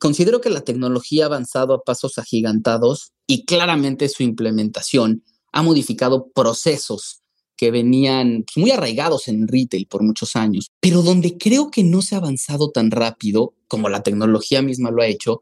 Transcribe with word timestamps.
Considero 0.00 0.40
que 0.40 0.48
la 0.48 0.62
tecnología 0.62 1.24
ha 1.24 1.26
avanzado 1.26 1.74
a 1.74 1.82
pasos 1.82 2.16
agigantados 2.16 3.12
y 3.26 3.44
claramente 3.44 4.08
su 4.08 4.22
implementación 4.22 5.22
ha 5.52 5.62
modificado 5.62 6.30
procesos 6.34 7.20
que 7.54 7.70
venían 7.70 8.46
muy 8.56 8.70
arraigados 8.70 9.28
en 9.28 9.46
retail 9.46 9.86
por 9.86 10.02
muchos 10.02 10.36
años. 10.36 10.70
Pero 10.80 11.02
donde 11.02 11.36
creo 11.36 11.70
que 11.70 11.84
no 11.84 12.00
se 12.00 12.14
ha 12.14 12.18
avanzado 12.18 12.70
tan 12.70 12.90
rápido 12.90 13.52
como 13.68 13.90
la 13.90 14.02
tecnología 14.02 14.62
misma 14.62 14.90
lo 14.90 15.02
ha 15.02 15.06
hecho, 15.06 15.40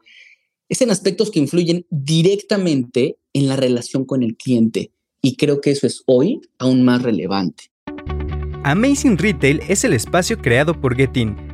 es 0.67 0.81
en 0.81 0.91
aspectos 0.91 1.31
que 1.31 1.39
influyen 1.39 1.85
directamente 1.89 3.17
en 3.31 3.47
la 3.47 3.55
relación 3.55 4.03
con 4.03 4.23
el 4.23 4.35
cliente. 4.35 4.91
Y 5.21 5.37
creo 5.37 5.61
que 5.61 5.71
eso 5.71 5.87
es 5.87 6.03
hoy 6.05 6.41
aún 6.57 6.83
más 6.83 7.01
relevante. 7.01 7.71
Amazing 8.65 9.17
Retail 9.17 9.61
es 9.69 9.85
el 9.85 9.93
espacio 9.93 10.37
creado 10.37 10.79
por 10.81 10.97
Getin, 10.97 11.37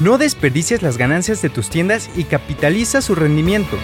No 0.00 0.16
desperdicies 0.16 0.80
las 0.80 0.96
ganancias 0.96 1.42
de 1.42 1.50
tus 1.50 1.68
tiendas 1.68 2.08
y 2.16 2.24
capitaliza 2.24 3.02
su 3.02 3.14
rendimiento. 3.14 3.76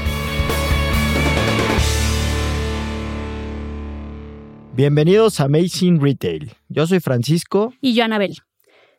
Bienvenidos 4.73 5.41
a 5.41 5.45
Amazing 5.45 6.00
Retail. 6.00 6.55
Yo 6.70 6.86
soy 6.86 7.00
Francisco. 7.00 7.75
Y 7.83 7.92
yo, 7.92 8.05
Anabel. 8.05 8.39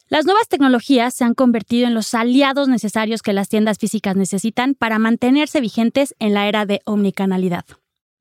Las 0.09 0.25
nuevas 0.25 0.47
tecnologías 0.47 1.15
se 1.15 1.23
han 1.23 1.33
convertido 1.33 1.87
en 1.87 1.95
los 1.95 2.13
aliados 2.13 2.67
necesarios 2.67 3.23
que 3.23 3.33
las 3.33 3.49
tiendas 3.49 3.79
físicas 3.79 4.15
necesitan 4.15 4.75
para 4.75 4.99
mantenerse 4.99 5.59
vigentes 5.59 6.13
en 6.19 6.35
la 6.35 6.47
era 6.47 6.67
de 6.67 6.81
omnicanalidad. 6.85 7.65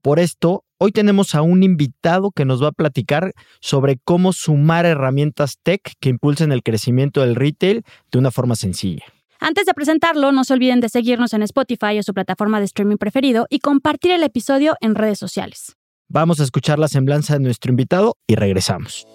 Por 0.06 0.20
esto, 0.20 0.62
hoy 0.78 0.92
tenemos 0.92 1.34
a 1.34 1.42
un 1.42 1.64
invitado 1.64 2.30
que 2.30 2.44
nos 2.44 2.62
va 2.62 2.68
a 2.68 2.72
platicar 2.72 3.32
sobre 3.60 3.98
cómo 4.04 4.32
sumar 4.32 4.86
herramientas 4.86 5.58
tech 5.60 5.94
que 5.98 6.10
impulsen 6.10 6.52
el 6.52 6.62
crecimiento 6.62 7.22
del 7.22 7.34
retail 7.34 7.82
de 8.12 8.18
una 8.20 8.30
forma 8.30 8.54
sencilla. 8.54 9.02
Antes 9.40 9.66
de 9.66 9.74
presentarlo, 9.74 10.30
no 10.30 10.44
se 10.44 10.52
olviden 10.52 10.78
de 10.78 10.90
seguirnos 10.90 11.32
en 11.32 11.42
Spotify 11.42 11.98
o 11.98 12.04
su 12.04 12.14
plataforma 12.14 12.60
de 12.60 12.66
streaming 12.66 12.98
preferido 12.98 13.48
y 13.50 13.58
compartir 13.58 14.12
el 14.12 14.22
episodio 14.22 14.76
en 14.80 14.94
redes 14.94 15.18
sociales. 15.18 15.74
Vamos 16.08 16.38
a 16.38 16.44
escuchar 16.44 16.78
la 16.78 16.86
semblanza 16.86 17.32
de 17.32 17.40
nuestro 17.40 17.70
invitado 17.72 18.16
y 18.28 18.36
regresamos. 18.36 19.08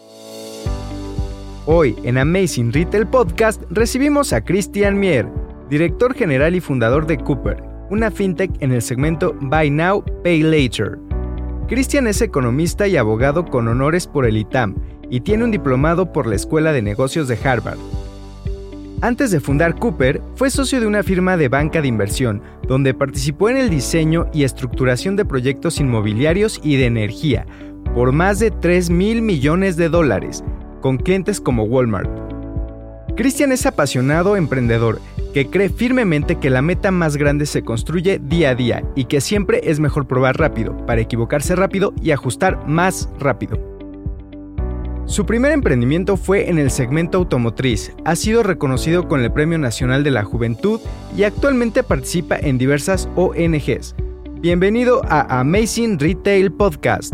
Hoy 1.67 1.95
en 2.03 2.17
Amazing 2.17 2.73
Retail 2.73 3.07
Podcast 3.07 3.63
recibimos 3.69 4.33
a 4.33 4.43
Christian 4.43 4.99
Mier, 4.99 5.29
director 5.69 6.13
general 6.13 6.53
y 6.53 6.59
fundador 6.59 7.07
de 7.07 7.17
Cooper, 7.17 7.70
una 7.91 8.09
fintech 8.09 8.49
en 8.61 8.71
el 8.71 8.81
segmento 8.81 9.35
Buy 9.41 9.69
Now, 9.69 10.03
Pay 10.23 10.43
Later. 10.43 10.97
Christian 11.67 12.07
es 12.07 12.21
economista 12.21 12.87
y 12.87 12.95
abogado 12.95 13.45
con 13.45 13.67
honores 13.67 14.07
por 14.07 14.25
el 14.25 14.37
ITAM 14.37 14.75
y 15.09 15.19
tiene 15.19 15.43
un 15.43 15.51
diplomado 15.51 16.13
por 16.13 16.25
la 16.25 16.35
Escuela 16.35 16.71
de 16.71 16.81
Negocios 16.81 17.27
de 17.27 17.37
Harvard. 17.43 17.77
Antes 19.01 19.31
de 19.31 19.41
fundar 19.41 19.75
Cooper, 19.75 20.21
fue 20.35 20.49
socio 20.49 20.79
de 20.79 20.87
una 20.87 21.03
firma 21.03 21.35
de 21.35 21.49
banca 21.49 21.81
de 21.81 21.89
inversión, 21.89 22.41
donde 22.65 22.93
participó 22.93 23.49
en 23.49 23.57
el 23.57 23.69
diseño 23.69 24.27
y 24.31 24.45
estructuración 24.45 25.17
de 25.17 25.25
proyectos 25.25 25.81
inmobiliarios 25.81 26.61
y 26.63 26.77
de 26.77 26.85
energía, 26.85 27.45
por 27.93 28.13
más 28.13 28.39
de 28.39 28.51
3 28.51 28.89
mil 28.89 29.21
millones 29.21 29.75
de 29.75 29.89
dólares, 29.89 30.45
con 30.79 30.95
clientes 30.97 31.41
como 31.41 31.63
Walmart. 31.63 32.09
Christian 33.17 33.51
es 33.51 33.65
apasionado 33.65 34.37
emprendedor 34.37 35.01
que 35.33 35.47
cree 35.47 35.69
firmemente 35.69 36.35
que 36.35 36.49
la 36.49 36.61
meta 36.61 36.91
más 36.91 37.17
grande 37.17 37.45
se 37.45 37.63
construye 37.63 38.19
día 38.19 38.51
a 38.51 38.55
día 38.55 38.83
y 38.95 39.05
que 39.05 39.21
siempre 39.21 39.61
es 39.63 39.79
mejor 39.79 40.07
probar 40.07 40.37
rápido 40.37 40.75
para 40.85 41.01
equivocarse 41.01 41.55
rápido 41.55 41.93
y 42.01 42.11
ajustar 42.11 42.67
más 42.67 43.09
rápido. 43.19 43.59
Su 45.05 45.25
primer 45.25 45.51
emprendimiento 45.51 46.15
fue 46.15 46.49
en 46.49 46.57
el 46.57 46.71
segmento 46.71 47.17
automotriz, 47.17 47.91
ha 48.05 48.15
sido 48.15 48.43
reconocido 48.43 49.07
con 49.07 49.21
el 49.21 49.31
Premio 49.33 49.57
Nacional 49.57 50.03
de 50.03 50.11
la 50.11 50.23
Juventud 50.23 50.79
y 51.17 51.23
actualmente 51.23 51.83
participa 51.83 52.37
en 52.37 52.57
diversas 52.57 53.09
ONGs. 53.15 53.95
Bienvenido 54.39 55.01
a 55.09 55.39
Amazing 55.41 55.99
Retail 55.99 56.51
Podcast. 56.51 57.13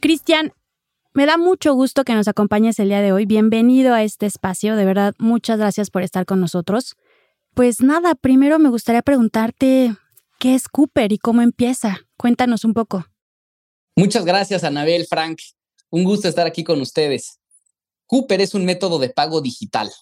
Cristian, 0.00 0.52
me 1.14 1.26
da 1.26 1.38
mucho 1.38 1.74
gusto 1.74 2.04
que 2.04 2.12
nos 2.12 2.26
acompañes 2.26 2.80
el 2.80 2.88
día 2.88 3.00
de 3.00 3.12
hoy. 3.12 3.24
Bienvenido 3.24 3.94
a 3.94 4.02
este 4.02 4.26
espacio. 4.26 4.74
De 4.74 4.84
verdad, 4.84 5.14
muchas 5.18 5.58
gracias 5.58 5.88
por 5.88 6.02
estar 6.02 6.26
con 6.26 6.40
nosotros. 6.40 6.96
Pues 7.54 7.80
nada, 7.80 8.16
primero 8.16 8.58
me 8.58 8.68
gustaría 8.68 9.00
preguntarte 9.00 9.94
qué 10.40 10.56
es 10.56 10.68
Cooper 10.68 11.12
y 11.12 11.18
cómo 11.18 11.40
empieza. 11.40 12.00
Cuéntanos 12.16 12.64
un 12.64 12.74
poco. 12.74 13.06
Muchas 13.94 14.24
gracias, 14.24 14.64
Anabel, 14.64 15.06
Frank. 15.06 15.38
Un 15.88 16.02
gusto 16.02 16.26
estar 16.26 16.48
aquí 16.48 16.64
con 16.64 16.80
ustedes. 16.80 17.38
Cooper 18.06 18.40
es 18.40 18.54
un 18.54 18.64
método 18.64 18.98
de 18.98 19.10
pago 19.10 19.40
digital. 19.40 19.92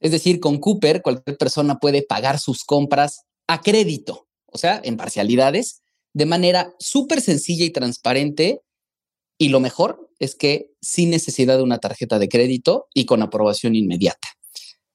Es 0.00 0.10
decir, 0.10 0.40
con 0.40 0.58
Cooper 0.58 1.00
cualquier 1.00 1.38
persona 1.38 1.78
puede 1.78 2.02
pagar 2.02 2.40
sus 2.40 2.64
compras 2.64 3.22
a 3.46 3.60
crédito, 3.60 4.26
o 4.46 4.58
sea, 4.58 4.80
en 4.82 4.96
parcialidades, 4.96 5.82
de 6.12 6.26
manera 6.26 6.74
súper 6.80 7.20
sencilla 7.20 7.64
y 7.64 7.70
transparente. 7.70 8.62
Y 9.38 9.50
lo 9.50 9.60
mejor, 9.60 10.05
es 10.18 10.34
que 10.34 10.72
sin 10.80 11.10
necesidad 11.10 11.56
de 11.56 11.62
una 11.62 11.78
tarjeta 11.78 12.18
de 12.18 12.28
crédito 12.28 12.86
y 12.94 13.04
con 13.04 13.22
aprobación 13.22 13.74
inmediata. 13.74 14.28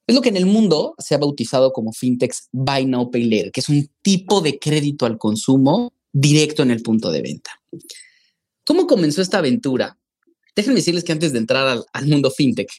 Es 0.06 0.14
lo 0.14 0.20
que 0.20 0.30
en 0.30 0.36
el 0.36 0.46
mundo 0.46 0.94
se 0.98 1.14
ha 1.14 1.18
bautizado 1.18 1.72
como 1.72 1.92
fintechs 1.92 2.48
Buy 2.52 2.86
Now 2.86 3.10
Pay 3.10 3.24
Later, 3.24 3.52
que 3.52 3.60
es 3.60 3.68
un 3.68 3.88
tipo 4.02 4.40
de 4.40 4.58
crédito 4.58 5.06
al 5.06 5.18
consumo 5.18 5.92
directo 6.12 6.62
en 6.62 6.70
el 6.70 6.82
punto 6.82 7.10
de 7.10 7.22
venta. 7.22 7.50
¿Cómo 8.64 8.86
comenzó 8.86 9.22
esta 9.22 9.38
aventura? 9.38 9.98
Déjenme 10.54 10.80
decirles 10.80 11.04
que 11.04 11.12
antes 11.12 11.32
de 11.32 11.38
entrar 11.38 11.66
al, 11.66 11.84
al 11.92 12.06
mundo 12.08 12.30
fintech, 12.30 12.70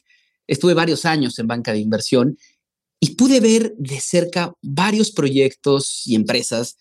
estuve 0.46 0.74
varios 0.74 1.04
años 1.04 1.38
en 1.38 1.46
banca 1.46 1.72
de 1.72 1.80
inversión 1.80 2.38
y 3.00 3.16
pude 3.16 3.40
ver 3.40 3.74
de 3.76 4.00
cerca 4.00 4.54
varios 4.62 5.10
proyectos 5.10 6.06
y 6.06 6.14
empresas 6.14 6.76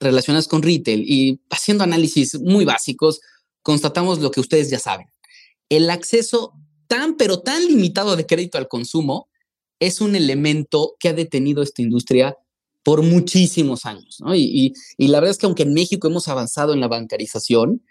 relacionadas 0.00 0.48
con 0.48 0.62
retail 0.62 1.04
y 1.06 1.40
haciendo 1.50 1.84
análisis 1.84 2.38
muy 2.40 2.64
básicos, 2.64 3.20
constatamos 3.68 4.20
lo 4.20 4.30
que 4.30 4.40
ustedes 4.40 4.70
ya 4.70 4.78
saben. 4.78 5.08
El 5.68 5.90
acceso 5.90 6.54
tan, 6.86 7.18
pero 7.18 7.40
tan 7.40 7.66
limitado 7.66 8.16
de 8.16 8.24
crédito 8.24 8.56
al 8.56 8.66
consumo 8.66 9.28
es 9.78 10.00
un 10.00 10.16
elemento 10.16 10.96
que 10.98 11.10
ha 11.10 11.12
detenido 11.12 11.62
esta 11.62 11.82
industria 11.82 12.34
por 12.82 13.02
muchísimos 13.02 13.84
años. 13.84 14.22
Y, 14.34 14.72
la 14.96 15.20
verdad 15.20 15.32
es 15.32 15.36
que 15.36 15.44
aunque 15.44 15.64
en 15.64 15.74
México 15.74 16.08
hemos 16.08 16.28
avanzado 16.28 16.72
en 16.72 16.80
la 16.80 16.88
bancarización, 16.88 17.82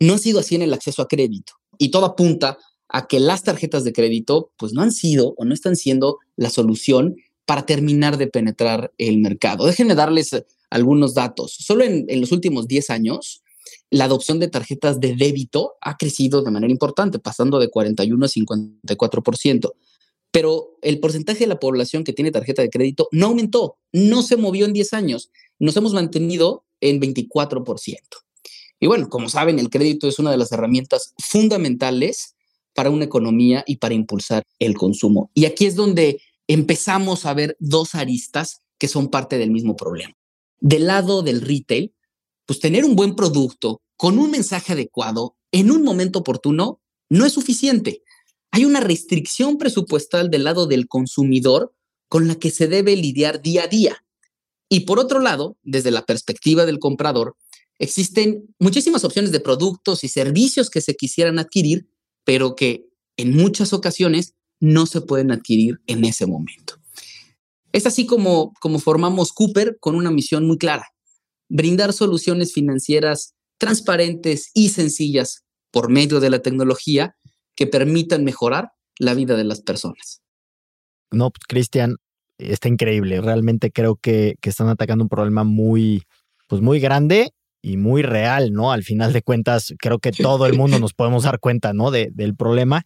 no 0.00 0.12
ha 0.12 0.18
sido 0.18 0.40
así 0.40 0.54
en 0.54 0.60
el 0.60 0.74
acceso 0.74 1.00
a 1.00 1.08
crédito. 1.08 1.54
Y 1.78 1.90
todo 1.90 2.04
apunta 2.04 2.58
a 2.90 3.06
que 3.06 3.18
las 3.18 3.42
tarjetas 3.42 3.84
de 3.84 3.94
crédito 3.94 4.52
pues 4.58 4.74
no 4.74 4.82
han 4.82 4.92
sido 4.92 5.32
o 5.38 5.46
no 5.46 5.54
están 5.54 5.76
siendo 5.76 6.18
la 6.36 6.50
solución 6.50 7.16
para 7.46 7.64
terminar 7.64 8.18
de 8.18 8.26
penetrar 8.26 8.92
el 8.98 9.16
mercado. 9.16 9.64
Déjenme 9.64 9.94
darles 9.94 10.44
algunos 10.68 11.14
datos. 11.14 11.56
Solo 11.58 11.84
en, 11.84 12.04
en 12.08 12.20
los 12.20 12.32
últimos 12.32 12.68
10 12.68 12.90
años, 12.90 13.41
la 13.92 14.06
adopción 14.06 14.40
de 14.40 14.48
tarjetas 14.48 15.00
de 15.00 15.14
débito 15.14 15.74
ha 15.82 15.98
crecido 15.98 16.40
de 16.42 16.50
manera 16.50 16.72
importante, 16.72 17.18
pasando 17.18 17.58
de 17.58 17.68
41 17.68 18.24
a 18.24 18.28
54%. 18.28 19.72
Pero 20.30 20.78
el 20.80 20.98
porcentaje 20.98 21.40
de 21.40 21.46
la 21.46 21.60
población 21.60 22.02
que 22.02 22.14
tiene 22.14 22.30
tarjeta 22.30 22.62
de 22.62 22.70
crédito 22.70 23.08
no 23.12 23.26
aumentó, 23.26 23.76
no 23.92 24.22
se 24.22 24.38
movió 24.38 24.64
en 24.64 24.72
10 24.72 24.94
años. 24.94 25.30
Nos 25.58 25.76
hemos 25.76 25.92
mantenido 25.92 26.64
en 26.80 27.02
24%. 27.02 27.98
Y 28.80 28.86
bueno, 28.86 29.10
como 29.10 29.28
saben, 29.28 29.58
el 29.58 29.68
crédito 29.68 30.08
es 30.08 30.18
una 30.18 30.30
de 30.30 30.38
las 30.38 30.52
herramientas 30.52 31.12
fundamentales 31.18 32.34
para 32.74 32.88
una 32.88 33.04
economía 33.04 33.62
y 33.66 33.76
para 33.76 33.92
impulsar 33.92 34.42
el 34.58 34.74
consumo. 34.74 35.30
Y 35.34 35.44
aquí 35.44 35.66
es 35.66 35.76
donde 35.76 36.18
empezamos 36.48 37.26
a 37.26 37.34
ver 37.34 37.58
dos 37.60 37.94
aristas 37.94 38.62
que 38.78 38.88
son 38.88 39.08
parte 39.08 39.36
del 39.36 39.50
mismo 39.50 39.76
problema. 39.76 40.14
Del 40.60 40.86
lado 40.86 41.22
del 41.22 41.42
retail, 41.42 41.92
pues 42.46 42.58
tener 42.58 42.86
un 42.86 42.96
buen 42.96 43.14
producto 43.14 43.81
con 44.02 44.18
un 44.18 44.32
mensaje 44.32 44.72
adecuado 44.72 45.36
en 45.52 45.70
un 45.70 45.84
momento 45.84 46.18
oportuno 46.18 46.80
no 47.08 47.24
es 47.24 47.34
suficiente. 47.34 48.02
Hay 48.50 48.64
una 48.64 48.80
restricción 48.80 49.58
presupuestal 49.58 50.28
del 50.28 50.42
lado 50.42 50.66
del 50.66 50.88
consumidor 50.88 51.72
con 52.08 52.26
la 52.26 52.34
que 52.34 52.50
se 52.50 52.66
debe 52.66 52.96
lidiar 52.96 53.42
día 53.42 53.62
a 53.62 53.66
día. 53.68 54.04
Y 54.68 54.80
por 54.86 54.98
otro 54.98 55.20
lado, 55.20 55.56
desde 55.62 55.92
la 55.92 56.04
perspectiva 56.04 56.66
del 56.66 56.80
comprador, 56.80 57.36
existen 57.78 58.52
muchísimas 58.58 59.04
opciones 59.04 59.30
de 59.30 59.38
productos 59.38 60.02
y 60.02 60.08
servicios 60.08 60.68
que 60.68 60.80
se 60.80 60.96
quisieran 60.96 61.38
adquirir, 61.38 61.88
pero 62.24 62.56
que 62.56 62.88
en 63.16 63.36
muchas 63.36 63.72
ocasiones 63.72 64.34
no 64.58 64.86
se 64.86 65.00
pueden 65.00 65.30
adquirir 65.30 65.80
en 65.86 66.04
ese 66.04 66.26
momento. 66.26 66.74
Es 67.70 67.86
así 67.86 68.04
como, 68.04 68.52
como 68.60 68.80
formamos 68.80 69.32
Cooper 69.32 69.76
con 69.78 69.94
una 69.94 70.10
misión 70.10 70.44
muy 70.44 70.58
clara, 70.58 70.88
brindar 71.48 71.92
soluciones 71.92 72.52
financieras 72.52 73.36
transparentes 73.62 74.50
y 74.54 74.70
sencillas 74.70 75.44
por 75.70 75.88
medio 75.88 76.18
de 76.18 76.30
la 76.30 76.40
tecnología 76.40 77.14
que 77.54 77.68
permitan 77.68 78.24
mejorar 78.24 78.72
la 78.98 79.14
vida 79.14 79.36
de 79.36 79.44
las 79.44 79.62
personas. 79.62 80.20
No, 81.12 81.30
pues, 81.30 81.44
Cristian, 81.46 81.94
está 82.38 82.68
increíble. 82.68 83.20
Realmente 83.20 83.70
creo 83.70 83.94
que, 83.94 84.34
que, 84.40 84.50
están 84.50 84.68
atacando 84.68 85.04
un 85.04 85.08
problema 85.08 85.44
muy, 85.44 86.02
pues 86.48 86.60
muy 86.60 86.80
grande 86.80 87.30
y 87.62 87.76
muy 87.76 88.02
real, 88.02 88.52
¿no? 88.52 88.72
Al 88.72 88.82
final 88.82 89.12
de 89.12 89.22
cuentas, 89.22 89.72
creo 89.78 90.00
que 90.00 90.10
todo 90.10 90.46
el 90.46 90.54
mundo 90.54 90.78
nos 90.80 90.92
podemos 90.92 91.22
dar 91.22 91.38
cuenta, 91.38 91.72
¿no? 91.72 91.92
De, 91.92 92.10
del 92.12 92.34
problema. 92.34 92.82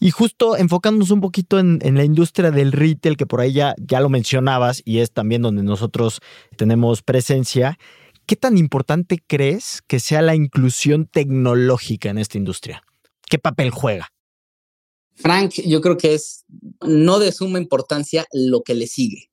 Y 0.00 0.10
justo 0.10 0.56
enfocándonos 0.56 1.10
un 1.10 1.20
poquito 1.20 1.58
en, 1.58 1.80
en, 1.82 1.96
la 1.96 2.04
industria 2.04 2.50
del 2.50 2.72
retail, 2.72 3.18
que 3.18 3.26
por 3.26 3.42
ahí 3.42 3.52
ya, 3.52 3.74
ya 3.76 4.00
lo 4.00 4.08
mencionabas 4.08 4.80
y 4.86 5.00
es 5.00 5.12
también 5.12 5.42
donde 5.42 5.62
nosotros 5.62 6.20
tenemos 6.56 7.02
presencia. 7.02 7.78
¿Qué 8.26 8.36
tan 8.36 8.56
importante 8.56 9.22
crees 9.26 9.82
que 9.86 10.00
sea 10.00 10.22
la 10.22 10.34
inclusión 10.34 11.06
tecnológica 11.06 12.10
en 12.10 12.18
esta 12.18 12.38
industria? 12.38 12.82
¿Qué 13.28 13.38
papel 13.38 13.70
juega? 13.70 14.12
Frank, 15.14 15.54
yo 15.66 15.80
creo 15.80 15.96
que 15.96 16.14
es 16.14 16.44
no 16.80 17.18
de 17.18 17.32
suma 17.32 17.58
importancia 17.58 18.26
lo 18.32 18.62
que 18.62 18.74
le 18.74 18.86
sigue. 18.86 19.30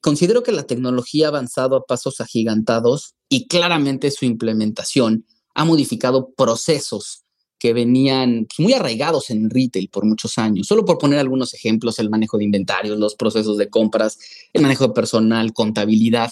Considero 0.00 0.42
que 0.42 0.52
la 0.52 0.62
tecnología 0.62 1.26
ha 1.26 1.28
avanzado 1.30 1.76
a 1.76 1.84
pasos 1.84 2.20
agigantados 2.20 3.14
y 3.28 3.46
claramente 3.48 4.10
su 4.10 4.24
implementación 4.24 5.26
ha 5.54 5.64
modificado 5.64 6.30
procesos 6.36 7.24
que 7.58 7.72
venían 7.72 8.46
muy 8.58 8.72
arraigados 8.72 9.30
en 9.30 9.50
retail 9.50 9.88
por 9.88 10.04
muchos 10.04 10.38
años. 10.38 10.68
Solo 10.68 10.84
por 10.84 10.98
poner 10.98 11.18
algunos 11.18 11.52
ejemplos, 11.54 11.98
el 11.98 12.08
manejo 12.08 12.38
de 12.38 12.44
inventarios, 12.44 12.98
los 12.98 13.16
procesos 13.16 13.58
de 13.58 13.68
compras, 13.68 14.18
el 14.52 14.62
manejo 14.62 14.86
de 14.86 14.94
personal, 14.94 15.52
contabilidad. 15.52 16.30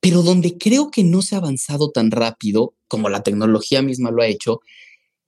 Pero 0.00 0.22
donde 0.22 0.56
creo 0.56 0.90
que 0.90 1.04
no 1.04 1.22
se 1.22 1.34
ha 1.34 1.38
avanzado 1.38 1.90
tan 1.90 2.10
rápido 2.10 2.74
como 2.88 3.08
la 3.08 3.22
tecnología 3.22 3.82
misma 3.82 4.10
lo 4.10 4.22
ha 4.22 4.26
hecho, 4.26 4.60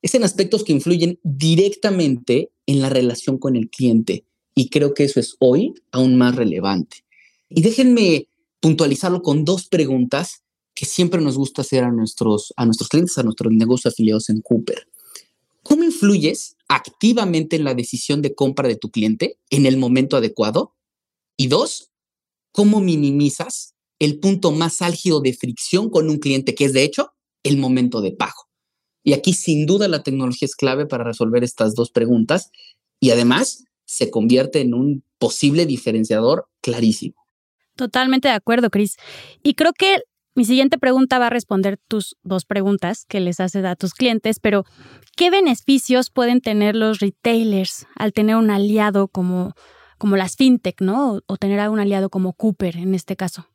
es 0.01 0.15
en 0.15 0.25
aspectos 0.25 0.65
que 0.65 0.73
influyen 0.73 1.19
directamente 1.23 2.51
en 2.67 2.81
la 2.81 2.89
relación 2.89 3.39
con 3.39 3.55
el 3.57 3.69
cliente. 3.71 4.25
Y 4.55 4.69
creo 4.69 4.95
que 4.95 5.05
eso 5.05 5.21
es 5.21 5.37
hoy 5.39 5.75
aún 5.93 6.17
más 6.17 6.35
relevante. 6.37 7.05
Y 7.49 7.63
déjenme 7.63 8.29
puntualizarlo 8.61 9.23
con 9.23 9.45
dos 9.45 9.67
preguntas 9.69 10.43
que 10.75 10.87
siempre 10.87 11.21
nos 11.21 11.37
gusta 11.37 11.63
hacer 11.63 11.85
a 11.85 11.91
nuestros, 11.91 12.53
a 12.57 12.65
nuestros 12.65 12.89
clientes, 12.89 13.19
a 13.19 13.23
nuestros 13.23 13.53
negocios 13.53 13.93
afiliados 13.93 14.31
en 14.31 14.41
Cooper. 14.41 14.89
¿Cómo 15.63 15.85
influyes 15.85 16.57
activamente 16.69 17.57
en 17.57 17.65
la 17.65 17.75
decisión 17.75 18.23
de 18.23 18.35
compra 18.35 18.69
de 18.69 18.77
tu 18.77 18.91
cliente 18.91 19.39
en 19.51 19.67
el 19.67 19.77
momento 19.77 20.17
adecuado? 20.17 20.75
Y 21.37 21.49
dos, 21.49 21.91
¿cómo 22.51 22.81
minimizas 22.81 23.72
el 24.05 24.19
punto 24.19 24.53
más 24.53 24.83
álgido 24.83 25.21
de 25.21 25.33
fricción 25.33 25.91
con 25.91 26.11
un 26.11 26.19
cliente, 26.19 26.55
que 26.55 26.65
es 26.65 26.73
de 26.73 26.85
hecho 26.85 27.13
el 27.43 27.57
momento 27.57 28.01
de 28.01 28.13
pago? 28.13 28.49
Y 29.05 29.15
aquí 29.15 29.33
sin 29.33 29.67
duda 29.67 29.89
la 29.89 30.03
tecnología 30.03 30.47
es 30.47 30.55
clave 30.55 30.87
para 30.87 31.05
resolver 31.05 31.43
estas 31.45 31.75
dos 31.75 31.91
preguntas 31.91 32.51
y 33.01 33.11
además 33.11 33.65
se 33.85 34.11
convierte 34.11 34.61
en 34.61 34.75
un 34.75 35.05
posible 35.19 35.67
diferenciador 35.67 36.49
clarísimo. 36.61 37.17
Totalmente 37.77 38.29
de 38.29 38.35
acuerdo, 38.35 38.71
Cris. 38.71 38.97
Y 39.43 39.55
creo 39.55 39.73
que 39.73 40.03
mi 40.35 40.45
siguiente 40.45 40.79
pregunta 40.79 41.19
va 41.19 41.27
a 41.27 41.31
responder 41.31 41.79
tus 41.89 42.17
dos 42.23 42.45
preguntas 42.45 43.05
que 43.07 43.21
les 43.21 43.39
haces 43.39 43.65
a 43.65 43.77
tus 43.77 43.93
clientes, 43.93 44.41
pero 44.41 44.65
¿qué 45.17 45.31
beneficios 45.31 46.11
pueden 46.11 46.41
tener 46.41 46.75
los 46.75 47.01
retailers 47.01 47.87
al 47.97 48.13
tener 48.13 48.37
un 48.37 48.51
aliado 48.51 49.09
como, 49.09 49.55
como 49.99 50.17
las 50.17 50.37
fintech, 50.37 50.81
¿no? 50.81 51.21
O, 51.27 51.37
tener 51.37 51.61
a 51.61 51.71
un 51.71 51.81
aliado 51.81 52.09
como 52.09 52.33
Cooper 52.33 52.77
en 52.77 52.95
este 52.95 53.15
caso. 53.15 53.47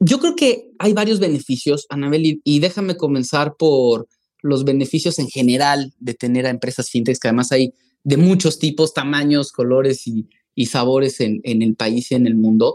Yo 0.00 0.20
creo 0.20 0.36
que 0.36 0.70
hay 0.78 0.92
varios 0.92 1.18
beneficios, 1.18 1.86
Anabel, 1.88 2.40
y, 2.44 2.60
déjame 2.60 2.96
comenzar 2.96 3.56
por 3.56 4.08
los 4.42 4.64
beneficios 4.64 5.18
en 5.18 5.28
general 5.28 5.92
de 5.98 6.14
tener 6.14 6.46
a 6.46 6.50
empresas 6.50 6.88
fintech, 6.90 7.18
que 7.18 7.28
además 7.28 7.50
hay 7.50 7.72
de 8.04 8.16
muchos 8.16 8.58
tipos, 8.58 8.94
tamaños, 8.94 9.52
colores 9.52 10.06
y, 10.06 10.28
sabores 10.66 11.20
en, 11.20 11.40
en 11.44 11.62
el 11.62 11.76
país 11.76 12.10
y 12.10 12.16
en 12.16 12.26
el 12.26 12.34
mundo 12.34 12.74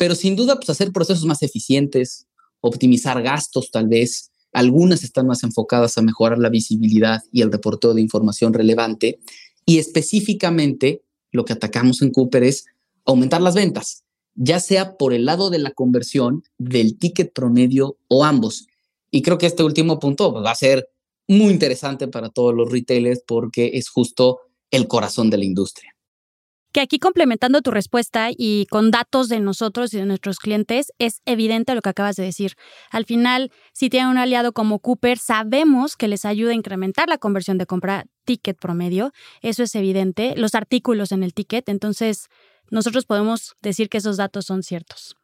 pero 0.00 0.14
sin 0.14 0.34
duda, 0.34 0.56
pues 0.56 0.70
hacer 0.70 0.92
procesos 0.92 1.26
más 1.26 1.42
eficientes, 1.42 2.26
optimizar 2.62 3.22
gastos 3.22 3.70
tal 3.70 3.86
vez. 3.86 4.30
Algunas 4.50 5.04
están 5.04 5.26
más 5.26 5.42
enfocadas 5.42 5.98
a 5.98 6.00
mejorar 6.00 6.38
la 6.38 6.48
visibilidad 6.48 7.20
y 7.30 7.42
el 7.42 7.52
reporteo 7.52 7.92
de 7.92 8.00
información 8.00 8.54
relevante. 8.54 9.20
Y 9.66 9.76
específicamente, 9.76 11.02
lo 11.32 11.44
que 11.44 11.52
atacamos 11.52 12.00
en 12.00 12.12
Cooper 12.12 12.44
es 12.44 12.64
aumentar 13.04 13.42
las 13.42 13.54
ventas, 13.54 14.04
ya 14.34 14.60
sea 14.60 14.96
por 14.96 15.12
el 15.12 15.24
lado 15.24 15.50
de 15.50 15.58
la 15.58 15.70
conversión, 15.70 16.42
del 16.58 16.98
ticket 16.98 17.32
promedio 17.32 17.98
o 18.08 18.24
ambos. 18.24 18.66
Y 19.10 19.22
creo 19.22 19.38
que 19.38 19.46
este 19.46 19.62
último 19.62 19.98
punto 19.98 20.32
pues, 20.32 20.44
va 20.44 20.52
a 20.52 20.56
ser 20.56 20.88
muy 21.28 21.52
interesante 21.52 22.08
para 22.08 22.28
todos 22.28 22.54
los 22.54 22.70
retailers 22.70 23.22
porque 23.26 23.72
es 23.74 23.88
justo 23.88 24.40
el 24.70 24.88
corazón 24.88 25.30
de 25.30 25.38
la 25.38 25.44
industria 25.44 25.94
que 26.72 26.80
aquí 26.80 26.98
complementando 26.98 27.62
tu 27.62 27.70
respuesta 27.70 28.28
y 28.36 28.66
con 28.70 28.90
datos 28.90 29.28
de 29.28 29.40
nosotros 29.40 29.92
y 29.92 29.98
de 29.98 30.06
nuestros 30.06 30.38
clientes, 30.38 30.92
es 30.98 31.20
evidente 31.24 31.74
lo 31.74 31.82
que 31.82 31.88
acabas 31.88 32.16
de 32.16 32.24
decir. 32.24 32.54
Al 32.90 33.04
final, 33.04 33.50
si 33.72 33.90
tienen 33.90 34.10
un 34.10 34.18
aliado 34.18 34.52
como 34.52 34.78
Cooper, 34.78 35.18
sabemos 35.18 35.96
que 35.96 36.08
les 36.08 36.24
ayuda 36.24 36.52
a 36.52 36.54
incrementar 36.54 37.08
la 37.08 37.18
conversión 37.18 37.58
de 37.58 37.66
compra 37.66 38.06
ticket 38.24 38.58
promedio. 38.58 39.12
Eso 39.42 39.62
es 39.62 39.74
evidente. 39.74 40.34
Los 40.36 40.54
artículos 40.54 41.12
en 41.12 41.22
el 41.22 41.34
ticket. 41.34 41.68
Entonces, 41.68 42.28
nosotros 42.70 43.04
podemos 43.04 43.54
decir 43.62 43.88
que 43.88 43.98
esos 43.98 44.16
datos 44.16 44.46
son 44.46 44.62
ciertos. 44.62 45.16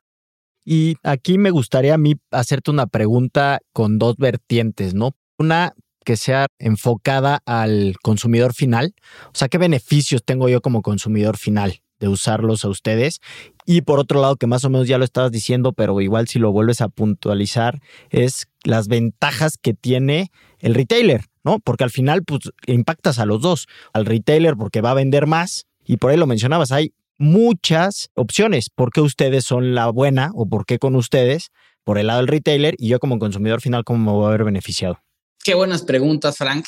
Y 0.65 0.97
aquí 1.05 1.39
me 1.39 1.51
gustaría 1.51 1.95
a 1.95 1.99
mí 1.99 2.17
hacerte 2.33 2.71
una 2.71 2.87
pregunta 2.87 3.61
con 3.73 3.99
dos 3.99 4.17
vertientes, 4.17 4.95
¿no? 4.95 5.13
Una 5.39 5.75
que 6.07 6.17
sea 6.17 6.47
enfocada 6.59 7.41
al 7.45 7.97
consumidor 8.03 8.55
final? 8.55 8.95
O 9.27 9.35
sea, 9.35 9.49
¿qué 9.49 9.59
beneficios 9.59 10.25
tengo 10.25 10.49
yo 10.49 10.63
como 10.63 10.81
consumidor 10.81 11.37
final 11.37 11.83
de 11.99 12.09
usarlos 12.09 12.65
a 12.65 12.69
ustedes? 12.69 13.21
Y 13.67 13.83
por 13.83 13.99
otro 13.99 14.21
lado, 14.21 14.37
que 14.37 14.47
más 14.47 14.65
o 14.65 14.71
menos 14.71 14.87
ya 14.87 14.99
lo 14.99 15.05
estabas 15.05 15.33
diciendo, 15.33 15.73
pero 15.73 16.01
igual 16.01 16.29
si 16.29 16.39
lo 16.39 16.53
vuelves 16.53 16.81
a 16.81 16.89
puntualizar, 16.89 17.81
es 18.11 18.47
las 18.63 18.87
ventajas 18.87 19.59
que 19.59 19.75
tiene 19.75 20.31
el 20.61 20.75
retailer, 20.75 21.25
¿no? 21.43 21.59
Porque 21.59 21.85
al 21.85 21.91
final, 21.91 22.23
pues, 22.23 22.53
impactas 22.67 23.19
a 23.19 23.27
los 23.27 23.43
dos. 23.43 23.67
Al 23.93 24.07
retailer 24.07 24.57
porque 24.57 24.81
va 24.81 24.93
a 24.93 24.95
vender 24.95 25.27
más, 25.27 25.67
y 25.85 25.97
por 25.97 26.13
ahí 26.13 26.17
lo 26.17 26.27
mencionabas, 26.27 26.71
hay 26.71 26.95
muchas 27.19 28.11
opciones. 28.15 28.71
¿Por 28.71 28.91
qué 28.93 29.01
ustedes 29.01 29.45
son 29.45 29.75
la 29.75 29.89
buena 29.91 30.31
o 30.35 30.47
por 30.47 30.67
qué 30.67 30.79
con 30.79 30.97
ustedes? 30.97 31.51
Por 31.85 31.99
el 31.99 32.09
lado 32.09 32.21
del 32.21 32.29
retailer 32.29 32.75
y 32.79 32.89
yo 32.89 32.99
como 32.99 33.19
consumidor 33.19 33.61
final, 33.61 33.85
¿cómo 33.85 33.99
me 34.05 34.17
voy 34.17 34.27
a 34.27 34.31
ver 34.31 34.45
beneficiado? 34.45 34.99
Qué 35.45 35.55
buenas 35.55 35.83
preguntas, 35.83 36.37
Frank. 36.37 36.67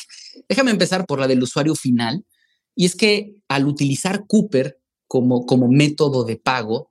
Déjame 0.49 0.71
empezar 0.71 1.05
por 1.07 1.19
la 1.19 1.27
del 1.27 1.43
usuario 1.43 1.75
final. 1.75 2.25
Y 2.77 2.85
es 2.85 2.95
que 2.95 3.35
al 3.49 3.67
utilizar 3.67 4.27
Cooper 4.29 4.79
como, 5.09 5.47
como 5.47 5.69
método 5.69 6.25
de 6.25 6.37
pago, 6.37 6.91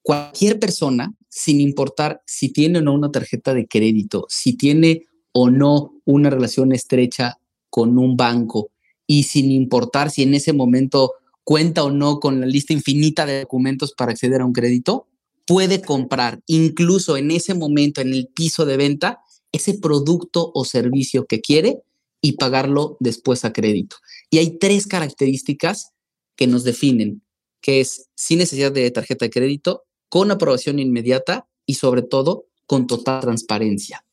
cualquier 0.00 0.58
persona, 0.58 1.14
sin 1.28 1.60
importar 1.60 2.22
si 2.26 2.52
tiene 2.52 2.78
o 2.78 2.82
no 2.82 2.94
una 2.94 3.10
tarjeta 3.10 3.52
de 3.52 3.66
crédito, 3.66 4.26
si 4.28 4.56
tiene 4.56 5.04
o 5.32 5.50
no 5.50 5.94
una 6.04 6.30
relación 6.30 6.72
estrecha 6.72 7.38
con 7.68 7.98
un 7.98 8.16
banco 8.16 8.70
y 9.06 9.24
sin 9.24 9.50
importar 9.50 10.10
si 10.10 10.22
en 10.22 10.34
ese 10.34 10.52
momento 10.52 11.12
cuenta 11.44 11.84
o 11.84 11.90
no 11.90 12.20
con 12.20 12.40
la 12.40 12.46
lista 12.46 12.72
infinita 12.72 13.26
de 13.26 13.40
documentos 13.40 13.92
para 13.92 14.12
acceder 14.12 14.40
a 14.40 14.46
un 14.46 14.52
crédito, 14.52 15.08
puede 15.46 15.82
comprar 15.82 16.40
incluso 16.46 17.16
en 17.16 17.30
ese 17.30 17.54
momento 17.54 18.00
en 18.00 18.14
el 18.14 18.28
piso 18.28 18.64
de 18.64 18.76
venta 18.76 19.20
ese 19.50 19.74
producto 19.74 20.50
o 20.54 20.64
servicio 20.64 21.26
que 21.26 21.40
quiere 21.40 21.82
y 22.20 22.32
pagarlo 22.32 22.96
después 23.00 23.44
a 23.44 23.52
crédito. 23.52 23.96
Y 24.30 24.38
hay 24.38 24.58
tres 24.58 24.86
características 24.86 25.90
que 26.36 26.46
nos 26.46 26.64
definen, 26.64 27.22
que 27.60 27.80
es 27.80 28.08
sin 28.14 28.38
necesidad 28.38 28.72
de 28.72 28.90
tarjeta 28.90 29.26
de 29.26 29.30
crédito, 29.30 29.82
con 30.08 30.30
aprobación 30.30 30.78
inmediata 30.78 31.46
y 31.66 31.74
sobre 31.74 32.02
todo 32.02 32.46
con 32.66 32.86
total 32.86 33.20
transparencia. 33.20 34.04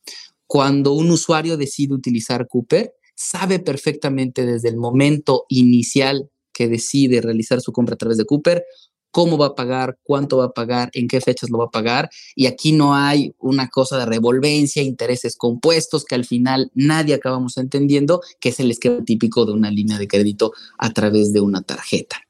Cuando 0.46 0.92
un 0.92 1.10
usuario 1.10 1.56
decide 1.56 1.94
utilizar 1.94 2.48
Cooper, 2.48 2.92
sabe 3.14 3.60
perfectamente 3.60 4.44
desde 4.44 4.68
el 4.68 4.76
momento 4.76 5.44
inicial 5.48 6.30
que 6.60 6.68
decide 6.68 7.22
realizar 7.22 7.62
su 7.62 7.72
compra 7.72 7.94
a 7.94 7.96
través 7.96 8.18
de 8.18 8.26
Cooper 8.26 8.62
cómo 9.10 9.38
va 9.38 9.46
a 9.46 9.54
pagar, 9.54 9.98
cuánto 10.02 10.36
va 10.36 10.44
a 10.44 10.52
pagar, 10.52 10.90
en 10.92 11.08
qué 11.08 11.22
fechas 11.22 11.48
lo 11.48 11.56
va 11.56 11.64
a 11.64 11.70
pagar. 11.70 12.10
Y 12.36 12.46
aquí 12.46 12.72
no 12.72 12.94
hay 12.94 13.34
una 13.38 13.68
cosa 13.68 13.98
de 13.98 14.04
revolvencia, 14.04 14.82
intereses 14.82 15.36
compuestos, 15.36 16.04
que 16.04 16.14
al 16.14 16.26
final 16.26 16.70
nadie 16.74 17.14
acabamos 17.14 17.56
entendiendo, 17.56 18.20
que 18.40 18.50
es 18.50 18.60
el 18.60 18.70
esquema 18.70 19.02
típico 19.02 19.46
de 19.46 19.52
una 19.52 19.70
línea 19.70 19.98
de 19.98 20.06
crédito 20.06 20.52
a 20.78 20.92
través 20.92 21.32
de 21.32 21.40
una 21.40 21.62
tarjeta. 21.62 22.20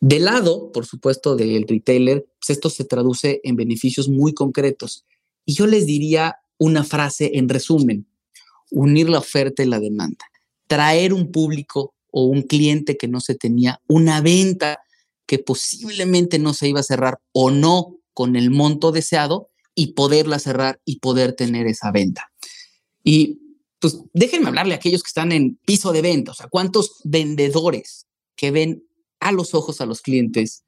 Del 0.00 0.24
lado, 0.24 0.72
por 0.72 0.86
supuesto, 0.86 1.36
del 1.36 1.66
retailer, 1.68 2.26
pues 2.40 2.50
esto 2.50 2.68
se 2.68 2.84
traduce 2.84 3.40
en 3.44 3.54
beneficios 3.54 4.08
muy 4.08 4.34
concretos. 4.34 5.06
Y 5.44 5.54
yo 5.54 5.68
les 5.68 5.86
diría 5.86 6.40
una 6.58 6.82
frase 6.82 7.30
en 7.34 7.48
resumen, 7.48 8.06
unir 8.72 9.08
la 9.08 9.20
oferta 9.20 9.62
y 9.62 9.66
la 9.66 9.78
demanda, 9.78 10.26
traer 10.66 11.14
un 11.14 11.30
público 11.30 11.94
o 12.18 12.24
un 12.24 12.44
cliente 12.44 12.96
que 12.96 13.08
no 13.08 13.20
se 13.20 13.34
tenía, 13.34 13.82
una 13.88 14.22
venta 14.22 14.78
que 15.26 15.38
posiblemente 15.38 16.38
no 16.38 16.54
se 16.54 16.66
iba 16.66 16.80
a 16.80 16.82
cerrar 16.82 17.18
o 17.32 17.50
no 17.50 17.98
con 18.14 18.36
el 18.36 18.50
monto 18.50 18.90
deseado 18.90 19.50
y 19.74 19.88
poderla 19.88 20.38
cerrar 20.38 20.80
y 20.86 21.00
poder 21.00 21.34
tener 21.34 21.66
esa 21.66 21.90
venta. 21.90 22.32
Y 23.04 23.38
pues 23.78 23.98
déjenme 24.14 24.48
hablarle 24.48 24.72
a 24.72 24.78
aquellos 24.78 25.02
que 25.02 25.08
están 25.08 25.30
en 25.30 25.56
piso 25.66 25.92
de 25.92 26.00
venta, 26.00 26.30
o 26.30 26.34
sea, 26.34 26.48
cuántos 26.48 27.02
vendedores 27.04 28.06
que 28.34 28.50
ven 28.50 28.82
a 29.20 29.30
los 29.30 29.52
ojos 29.52 29.82
a 29.82 29.86
los 29.86 30.00
clientes 30.00 30.64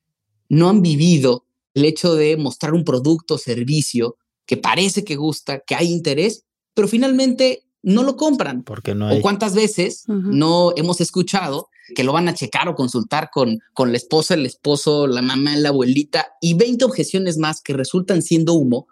no 0.50 0.68
han 0.68 0.82
vivido 0.82 1.46
el 1.72 1.86
hecho 1.86 2.14
de 2.14 2.36
mostrar 2.36 2.74
un 2.74 2.84
producto 2.84 3.36
o 3.36 3.38
servicio 3.38 4.18
que 4.44 4.58
parece 4.58 5.02
que 5.02 5.16
gusta, 5.16 5.60
que 5.60 5.74
hay 5.74 5.90
interés, 5.90 6.44
pero 6.74 6.88
finalmente 6.88 7.62
no 7.82 8.02
lo 8.02 8.16
compran. 8.16 8.62
Porque 8.62 8.94
no 8.94 9.08
hay. 9.08 9.18
O 9.18 9.23
cuántas 9.23 9.54
veces 9.54 10.04
no 10.06 10.73
hemos 10.76 11.00
escuchado 11.00 11.68
que 11.94 12.04
lo 12.04 12.12
van 12.12 12.28
a 12.28 12.35
checar 12.35 12.68
o 12.68 12.75
consultar 12.75 13.30
con, 13.32 13.61
con 13.73 13.92
la 13.92 13.97
esposa, 13.97 14.35
el 14.35 14.47
esposo, 14.47 15.06
la 15.06 15.23
mamá, 15.23 15.56
la 15.56 15.70
abuelita 15.70 16.28
y 16.40 16.54
20 16.54 16.85
objeciones 16.85 17.38
más 17.38 17.62
que 17.62 17.73
resultan 17.73 18.23
siendo 18.23 18.52
humo 18.54 18.87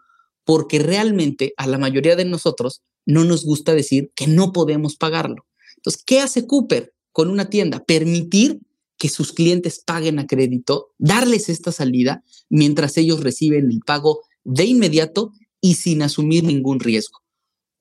porque 0.45 0.79
realmente 0.79 1.53
a 1.57 1.67
la 1.67 1.77
mayoría 1.77 2.17
de 2.17 2.25
nosotros 2.25 2.83
no 3.05 3.25
nos 3.25 3.45
gusta 3.45 3.75
decir 3.75 4.13
que 4.15 4.27
no 4.27 4.53
podemos 4.53 4.97
pagarlo. 4.97 5.45
Entonces, 5.77 6.03
¿qué 6.07 6.21
hace 6.21 6.47
Cooper 6.47 6.95
con 7.13 7.31
una 7.31 7.51
tienda? 7.51 7.85
Permitir 7.85 8.61
que 8.97 9.09
sus 9.09 9.33
clientes 9.33 9.83
paguen 9.85 10.19
a 10.19 10.27
crédito, 10.27 10.93
darles 10.99 11.49
esta 11.49 11.73
salida 11.73 12.25
mientras 12.49 12.97
ellos 12.97 13.23
reciben 13.23 13.71
el 13.71 13.81
pago 13.81 14.21
de 14.45 14.65
inmediato 14.65 15.33
y 15.61 15.75
sin 15.75 16.03
asumir 16.03 16.45
ningún 16.45 16.81
riesgo. 16.81 17.21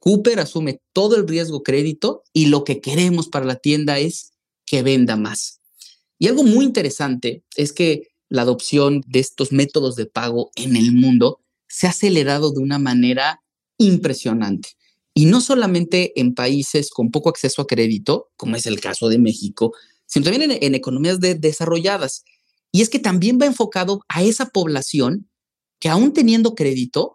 Cooper 0.05 0.39
asume 0.39 0.81
todo 0.93 1.15
el 1.15 1.27
riesgo 1.27 1.63
crédito 1.63 2.21
y 2.31 2.45
lo 2.45 2.63
que 2.63 2.79
queremos 2.79 3.27
para 3.27 3.43
la 3.43 3.55
tienda 3.55 3.97
es 3.97 4.33
que 4.63 4.83
venda 4.83 5.15
más. 5.15 5.61
Y 6.19 6.27
algo 6.27 6.43
muy 6.43 6.63
interesante 6.63 7.43
es 7.55 7.73
que 7.73 8.09
la 8.29 8.43
adopción 8.43 9.01
de 9.07 9.19
estos 9.19 9.51
métodos 9.51 9.95
de 9.95 10.05
pago 10.05 10.51
en 10.55 10.75
el 10.75 10.91
mundo 10.91 11.41
se 11.67 11.87
ha 11.87 11.89
acelerado 11.89 12.51
de 12.51 12.59
una 12.59 12.77
manera 12.77 13.41
impresionante. 13.79 14.69
Y 15.15 15.25
no 15.25 15.41
solamente 15.41 16.19
en 16.19 16.35
países 16.35 16.91
con 16.91 17.09
poco 17.09 17.29
acceso 17.29 17.63
a 17.63 17.67
crédito, 17.67 18.29
como 18.37 18.55
es 18.57 18.67
el 18.67 18.79
caso 18.79 19.09
de 19.09 19.17
México, 19.17 19.73
sino 20.05 20.25
también 20.25 20.51
en, 20.51 20.75
economías 20.75 21.19
desarrolladas. 21.19 22.23
Y 22.71 22.83
es 22.83 22.89
que 22.89 22.99
también 22.99 23.39
va 23.41 23.47
enfocado 23.47 24.01
a 24.07 24.21
esa 24.21 24.49
población 24.49 25.31
que 25.79 25.89
aún 25.89 26.13
teniendo 26.13 26.53
crédito, 26.53 27.14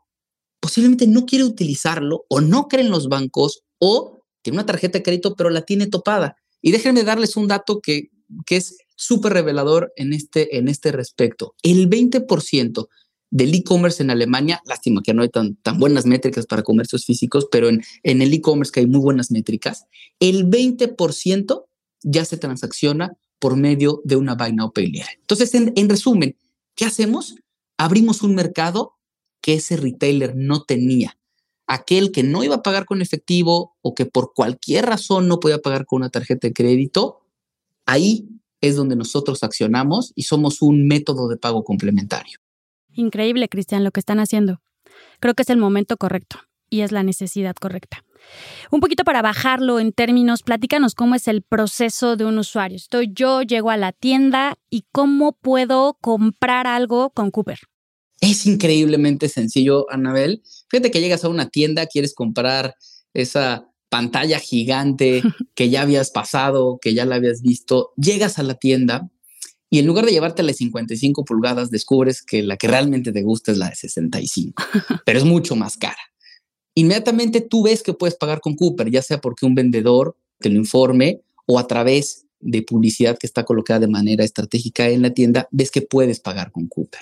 posiblemente 0.60 1.06
no 1.06 1.26
quiere 1.26 1.44
utilizarlo 1.44 2.24
o 2.28 2.40
no 2.40 2.68
cree 2.68 2.84
en 2.84 2.90
los 2.90 3.08
bancos 3.08 3.62
o 3.78 4.22
tiene 4.42 4.58
una 4.58 4.66
tarjeta 4.66 4.98
de 4.98 5.02
crédito 5.02 5.34
pero 5.34 5.50
la 5.50 5.62
tiene 5.62 5.86
topada. 5.86 6.36
Y 6.62 6.72
déjenme 6.72 7.04
darles 7.04 7.36
un 7.36 7.48
dato 7.48 7.80
que, 7.80 8.10
que 8.46 8.56
es 8.56 8.76
súper 8.94 9.32
revelador 9.32 9.92
en 9.96 10.12
este, 10.12 10.58
en 10.58 10.68
este 10.68 10.92
respecto. 10.92 11.54
El 11.62 11.88
20% 11.88 12.88
del 13.30 13.54
e-commerce 13.54 14.02
en 14.02 14.10
Alemania, 14.10 14.60
lástima 14.66 15.02
que 15.02 15.14
no 15.14 15.22
hay 15.22 15.30
tan, 15.30 15.56
tan 15.56 15.78
buenas 15.78 16.04
métricas 16.04 16.46
para 16.46 16.62
comercios 16.62 17.04
físicos, 17.04 17.46
pero 17.50 17.68
en, 17.68 17.82
en 18.02 18.22
el 18.22 18.34
e-commerce 18.34 18.72
que 18.72 18.80
hay 18.80 18.86
muy 18.86 19.00
buenas 19.00 19.30
métricas, 19.30 19.86
el 20.18 20.50
20% 20.50 21.64
ya 22.02 22.24
se 22.24 22.36
transacciona 22.36 23.16
por 23.38 23.56
medio 23.56 24.02
de 24.04 24.16
una 24.16 24.36
Pay 24.36 24.52
Later. 24.92 25.18
Entonces, 25.20 25.54
en, 25.54 25.72
en 25.76 25.88
resumen, 25.88 26.36
¿qué 26.74 26.84
hacemos? 26.84 27.36
Abrimos 27.78 28.22
un 28.22 28.34
mercado 28.34 28.98
que 29.40 29.54
ese 29.54 29.76
retailer 29.76 30.34
no 30.36 30.62
tenía. 30.62 31.16
Aquel 31.66 32.10
que 32.10 32.22
no 32.22 32.42
iba 32.42 32.56
a 32.56 32.62
pagar 32.62 32.84
con 32.84 33.00
efectivo 33.00 33.76
o 33.80 33.94
que 33.94 34.06
por 34.06 34.32
cualquier 34.34 34.86
razón 34.86 35.28
no 35.28 35.40
podía 35.40 35.58
pagar 35.58 35.86
con 35.86 35.98
una 35.98 36.10
tarjeta 36.10 36.48
de 36.48 36.52
crédito, 36.52 37.20
ahí 37.86 38.28
es 38.60 38.76
donde 38.76 38.96
nosotros 38.96 39.42
accionamos 39.42 40.12
y 40.14 40.24
somos 40.24 40.62
un 40.62 40.86
método 40.86 41.28
de 41.28 41.36
pago 41.36 41.64
complementario. 41.64 42.38
Increíble, 42.92 43.48
Cristian, 43.48 43.84
lo 43.84 43.92
que 43.92 44.00
están 44.00 44.18
haciendo. 44.18 44.60
Creo 45.20 45.34
que 45.34 45.42
es 45.42 45.50
el 45.50 45.58
momento 45.58 45.96
correcto 45.96 46.40
y 46.68 46.80
es 46.80 46.92
la 46.92 47.02
necesidad 47.02 47.54
correcta. 47.54 48.04
Un 48.70 48.80
poquito 48.80 49.04
para 49.04 49.22
bajarlo 49.22 49.80
en 49.80 49.92
términos, 49.92 50.42
platícanos 50.42 50.94
cómo 50.94 51.14
es 51.14 51.26
el 51.28 51.42
proceso 51.42 52.16
de 52.16 52.24
un 52.24 52.38
usuario. 52.38 52.76
Estoy 52.76 53.10
yo, 53.12 53.42
llego 53.42 53.70
a 53.70 53.76
la 53.76 53.92
tienda 53.92 54.56
y 54.68 54.84
cómo 54.92 55.32
puedo 55.32 55.96
comprar 56.00 56.66
algo 56.66 57.10
con 57.10 57.30
Cooper. 57.30 57.60
Es 58.20 58.46
increíblemente 58.46 59.28
sencillo, 59.28 59.90
Anabel. 59.90 60.42
Fíjate 60.68 60.90
que 60.90 61.00
llegas 61.00 61.24
a 61.24 61.28
una 61.28 61.48
tienda, 61.48 61.86
quieres 61.86 62.14
comprar 62.14 62.74
esa 63.14 63.66
pantalla 63.88 64.38
gigante 64.38 65.22
que 65.54 65.70
ya 65.70 65.82
habías 65.82 66.10
pasado, 66.10 66.78
que 66.80 66.94
ya 66.94 67.04
la 67.04 67.16
habías 67.16 67.42
visto, 67.42 67.92
llegas 67.96 68.38
a 68.38 68.42
la 68.42 68.54
tienda 68.54 69.10
y 69.70 69.78
en 69.78 69.86
lugar 69.86 70.04
de 70.04 70.12
llevarte 70.12 70.42
la 70.42 70.52
55 70.52 71.24
pulgadas, 71.24 71.70
descubres 71.70 72.22
que 72.22 72.42
la 72.42 72.56
que 72.56 72.66
realmente 72.66 73.12
te 73.12 73.22
gusta 73.22 73.52
es 73.52 73.58
la 73.58 73.70
de 73.70 73.76
65, 73.76 74.62
pero 75.06 75.18
es 75.18 75.24
mucho 75.24 75.54
más 75.54 75.76
cara. 75.76 75.98
Inmediatamente 76.74 77.40
tú 77.40 77.64
ves 77.64 77.82
que 77.82 77.94
puedes 77.94 78.16
pagar 78.16 78.40
con 78.40 78.54
Cooper, 78.54 78.90
ya 78.90 79.02
sea 79.02 79.20
porque 79.20 79.46
un 79.46 79.54
vendedor 79.54 80.16
te 80.38 80.48
lo 80.48 80.56
informe 80.56 81.20
o 81.46 81.58
a 81.58 81.66
través 81.66 82.26
de 82.40 82.62
publicidad 82.62 83.18
que 83.18 83.26
está 83.26 83.44
colocada 83.44 83.80
de 83.80 83.88
manera 83.88 84.24
estratégica 84.24 84.88
en 84.88 85.02
la 85.02 85.10
tienda, 85.10 85.48
ves 85.50 85.70
que 85.70 85.82
puedes 85.82 86.20
pagar 86.20 86.50
con 86.50 86.66
Cooper. 86.66 87.00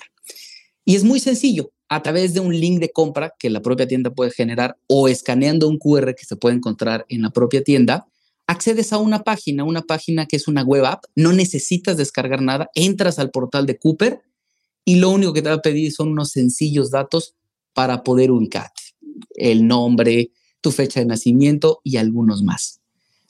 Y 0.89 0.95
es 0.95 1.03
muy 1.03 1.19
sencillo, 1.19 1.71
a 1.87 2.01
través 2.01 2.33
de 2.33 2.39
un 2.39 2.51
link 2.51 2.79
de 2.79 2.91
compra 2.91 3.35
que 3.37 3.51
la 3.51 3.61
propia 3.61 3.87
tienda 3.87 4.09
puede 4.09 4.31
generar 4.31 4.75
o 4.87 5.07
escaneando 5.07 5.67
un 5.67 5.77
QR 5.77 6.15
que 6.15 6.25
se 6.25 6.35
puede 6.35 6.55
encontrar 6.55 7.05
en 7.09 7.21
la 7.21 7.29
propia 7.29 7.63
tienda, 7.63 8.07
accedes 8.47 8.91
a 8.91 8.97
una 8.97 9.19
página, 9.19 9.63
una 9.65 9.83
página 9.83 10.25
que 10.25 10.35
es 10.35 10.47
una 10.47 10.63
web 10.63 10.83
app, 10.85 11.03
no 11.13 11.31
necesitas 11.31 11.95
descargar 11.95 12.41
nada, 12.41 12.71
entras 12.73 13.19
al 13.19 13.29
portal 13.29 13.67
de 13.67 13.77
Cooper 13.77 14.23
y 14.83 14.95
lo 14.95 15.11
único 15.11 15.31
que 15.31 15.43
te 15.43 15.49
va 15.49 15.57
a 15.57 15.61
pedir 15.61 15.91
son 15.91 16.09
unos 16.09 16.31
sencillos 16.31 16.89
datos 16.89 17.35
para 17.75 18.01
poder 18.01 18.31
ubicarte, 18.31 18.81
el 19.35 19.67
nombre, 19.67 20.31
tu 20.59 20.71
fecha 20.71 21.01
de 21.01 21.05
nacimiento 21.05 21.81
y 21.83 21.97
algunos 21.97 22.41
más. 22.41 22.81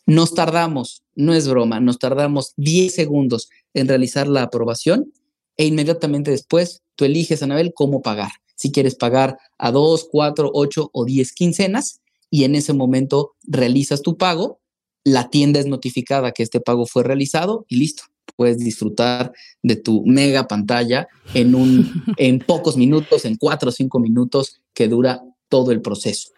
Nos 0.05 0.33
tardamos, 0.33 1.03
no 1.13 1.33
es 1.33 1.45
broma, 1.49 1.81
nos 1.81 1.99
tardamos 1.99 2.53
10 2.55 2.95
segundos 2.95 3.49
en 3.73 3.89
realizar 3.89 4.29
la 4.29 4.43
aprobación 4.43 5.11
e 5.59 5.65
inmediatamente 5.65 6.31
después 6.31 6.81
tú 6.95 7.03
eliges, 7.03 7.43
Anabel, 7.43 7.73
cómo 7.75 8.01
pagar. 8.01 8.31
Si 8.55 8.71
quieres 8.71 8.95
pagar 8.95 9.37
a 9.57 9.71
2, 9.71 10.07
4, 10.09 10.51
8 10.53 10.89
o 10.91 11.05
10 11.05 11.33
quincenas 11.33 11.99
y 12.31 12.45
en 12.45 12.55
ese 12.55 12.73
momento 12.73 13.35
realizas 13.43 14.01
tu 14.01 14.17
pago 14.17 14.59
la 15.03 15.29
tienda 15.29 15.59
es 15.59 15.65
notificada 15.65 16.31
que 16.31 16.43
este 16.43 16.59
pago 16.59 16.85
fue 16.85 17.03
realizado 17.03 17.65
y 17.67 17.77
listo. 17.77 18.03
Puedes 18.35 18.59
disfrutar 18.59 19.33
de 19.63 19.75
tu 19.75 20.05
mega 20.05 20.47
pantalla 20.47 21.07
en, 21.33 21.55
un, 21.55 22.03
en 22.17 22.39
pocos 22.39 22.77
minutos, 22.77 23.25
en 23.25 23.35
cuatro 23.35 23.69
o 23.69 23.71
cinco 23.71 23.99
minutos 23.99 24.61
que 24.73 24.87
dura 24.87 25.21
todo 25.49 25.71
el 25.71 25.81
proceso. 25.81 26.29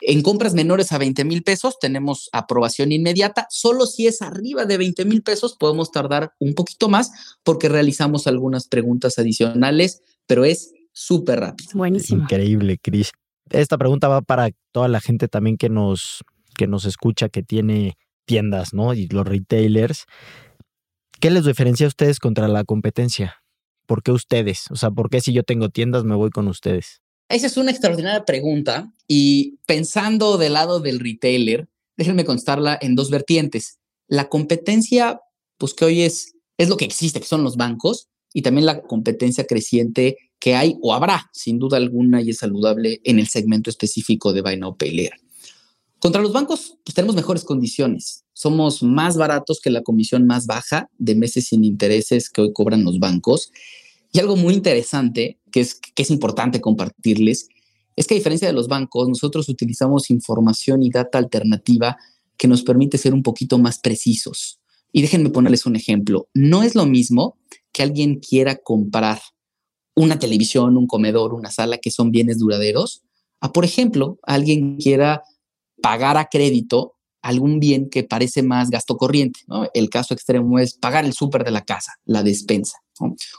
En 0.00 0.22
compras 0.22 0.54
menores 0.54 0.92
a 0.92 0.98
20 0.98 1.24
mil 1.24 1.42
pesos 1.42 1.78
tenemos 1.78 2.28
aprobación 2.32 2.92
inmediata. 2.92 3.46
Solo 3.50 3.86
si 3.86 4.06
es 4.06 4.20
arriba 4.22 4.64
de 4.64 4.78
20 4.78 5.04
mil 5.04 5.22
pesos 5.22 5.56
podemos 5.56 5.90
tardar 5.92 6.32
un 6.38 6.54
poquito 6.54 6.88
más 6.88 7.36
porque 7.42 7.68
realizamos 7.68 8.26
algunas 8.26 8.66
preguntas 8.66 9.18
adicionales, 9.18 10.02
pero 10.26 10.44
es 10.44 10.72
súper 10.92 11.40
rápido. 11.40 11.70
Buenísimo. 11.74 12.22
Increíble, 12.22 12.78
Cris. 12.82 13.12
Esta 13.50 13.78
pregunta 13.78 14.08
va 14.08 14.22
para 14.22 14.50
toda 14.72 14.88
la 14.88 15.00
gente 15.00 15.28
también 15.28 15.56
que 15.56 15.68
nos, 15.68 16.24
que 16.56 16.66
nos 16.66 16.84
escucha, 16.84 17.28
que 17.28 17.42
tiene 17.42 17.96
tiendas, 18.24 18.72
¿no? 18.72 18.94
Y 18.94 19.06
los 19.08 19.26
retailers. 19.26 20.04
¿Qué 21.20 21.30
les 21.30 21.44
diferencia 21.44 21.86
a 21.86 21.88
ustedes 21.88 22.18
contra 22.18 22.48
la 22.48 22.64
competencia? 22.64 23.42
¿Por 23.86 24.02
qué 24.02 24.12
ustedes? 24.12 24.70
O 24.70 24.76
sea, 24.76 24.90
¿por 24.90 25.10
qué 25.10 25.20
si 25.20 25.32
yo 25.32 25.42
tengo 25.42 25.68
tiendas 25.68 26.04
me 26.04 26.14
voy 26.14 26.30
con 26.30 26.48
ustedes? 26.48 27.03
Esa 27.28 27.46
es 27.46 27.56
una 27.56 27.70
extraordinaria 27.70 28.24
pregunta 28.24 28.92
y 29.08 29.58
pensando 29.66 30.38
del 30.38 30.54
lado 30.54 30.80
del 30.80 31.00
retailer, 31.00 31.68
déjenme 31.96 32.24
constarla 32.24 32.78
en 32.80 32.94
dos 32.94 33.10
vertientes. 33.10 33.78
La 34.08 34.28
competencia, 34.28 35.20
pues 35.58 35.74
que 35.74 35.84
hoy 35.84 36.02
es, 36.02 36.34
es 36.58 36.68
lo 36.68 36.76
que 36.76 36.84
existe, 36.84 37.20
que 37.20 37.26
son 37.26 37.42
los 37.42 37.56
bancos, 37.56 38.08
y 38.32 38.42
también 38.42 38.66
la 38.66 38.82
competencia 38.82 39.46
creciente 39.46 40.16
que 40.40 40.54
hay 40.56 40.76
o 40.82 40.92
habrá, 40.92 41.30
sin 41.32 41.58
duda 41.58 41.76
alguna, 41.76 42.20
y 42.20 42.30
es 42.30 42.38
saludable 42.38 43.00
en 43.04 43.18
el 43.18 43.28
segmento 43.28 43.70
específico 43.70 44.32
de 44.32 44.42
Buy 44.42 44.56
Now 44.58 44.76
Pay 44.76 45.10
contra 46.04 46.20
los 46.20 46.34
bancos, 46.34 46.76
pues 46.84 46.94
tenemos 46.94 47.16
mejores 47.16 47.44
condiciones. 47.44 48.24
Somos 48.34 48.82
más 48.82 49.16
baratos 49.16 49.58
que 49.58 49.70
la 49.70 49.80
comisión 49.80 50.26
más 50.26 50.44
baja 50.44 50.90
de 50.98 51.14
meses 51.14 51.46
sin 51.46 51.64
intereses 51.64 52.28
que 52.28 52.42
hoy 52.42 52.52
cobran 52.52 52.84
los 52.84 52.98
bancos. 52.98 53.50
Y 54.14 54.20
algo 54.20 54.36
muy 54.36 54.54
interesante, 54.54 55.40
que 55.50 55.60
es, 55.60 55.74
que 55.74 56.04
es 56.04 56.10
importante 56.10 56.60
compartirles, 56.60 57.48
es 57.96 58.06
que 58.06 58.14
a 58.14 58.16
diferencia 58.16 58.46
de 58.46 58.54
los 58.54 58.68
bancos, 58.68 59.08
nosotros 59.08 59.48
utilizamos 59.48 60.08
información 60.08 60.84
y 60.84 60.90
data 60.90 61.18
alternativa 61.18 61.96
que 62.36 62.46
nos 62.46 62.62
permite 62.62 62.96
ser 62.96 63.12
un 63.12 63.24
poquito 63.24 63.58
más 63.58 63.80
precisos. 63.80 64.60
Y 64.92 65.02
déjenme 65.02 65.30
ponerles 65.30 65.66
un 65.66 65.74
ejemplo. 65.74 66.28
No 66.32 66.62
es 66.62 66.76
lo 66.76 66.86
mismo 66.86 67.38
que 67.72 67.82
alguien 67.82 68.20
quiera 68.20 68.54
comprar 68.54 69.20
una 69.96 70.20
televisión, 70.20 70.76
un 70.76 70.86
comedor, 70.86 71.34
una 71.34 71.50
sala, 71.50 71.78
que 71.78 71.90
son 71.90 72.12
bienes 72.12 72.38
duraderos, 72.38 73.02
a, 73.40 73.52
por 73.52 73.64
ejemplo, 73.64 74.20
alguien 74.22 74.76
quiera 74.76 75.24
pagar 75.82 76.18
a 76.18 76.26
crédito 76.26 76.93
algún 77.24 77.58
bien 77.58 77.88
que 77.88 78.04
parece 78.04 78.42
más 78.42 78.68
gasto 78.68 78.98
corriente. 78.98 79.40
El 79.72 79.88
caso 79.88 80.12
extremo 80.12 80.58
es 80.58 80.74
pagar 80.74 81.06
el 81.06 81.14
súper 81.14 81.42
de 81.42 81.50
la 81.50 81.64
casa, 81.64 81.94
la 82.04 82.22
despensa. 82.22 82.78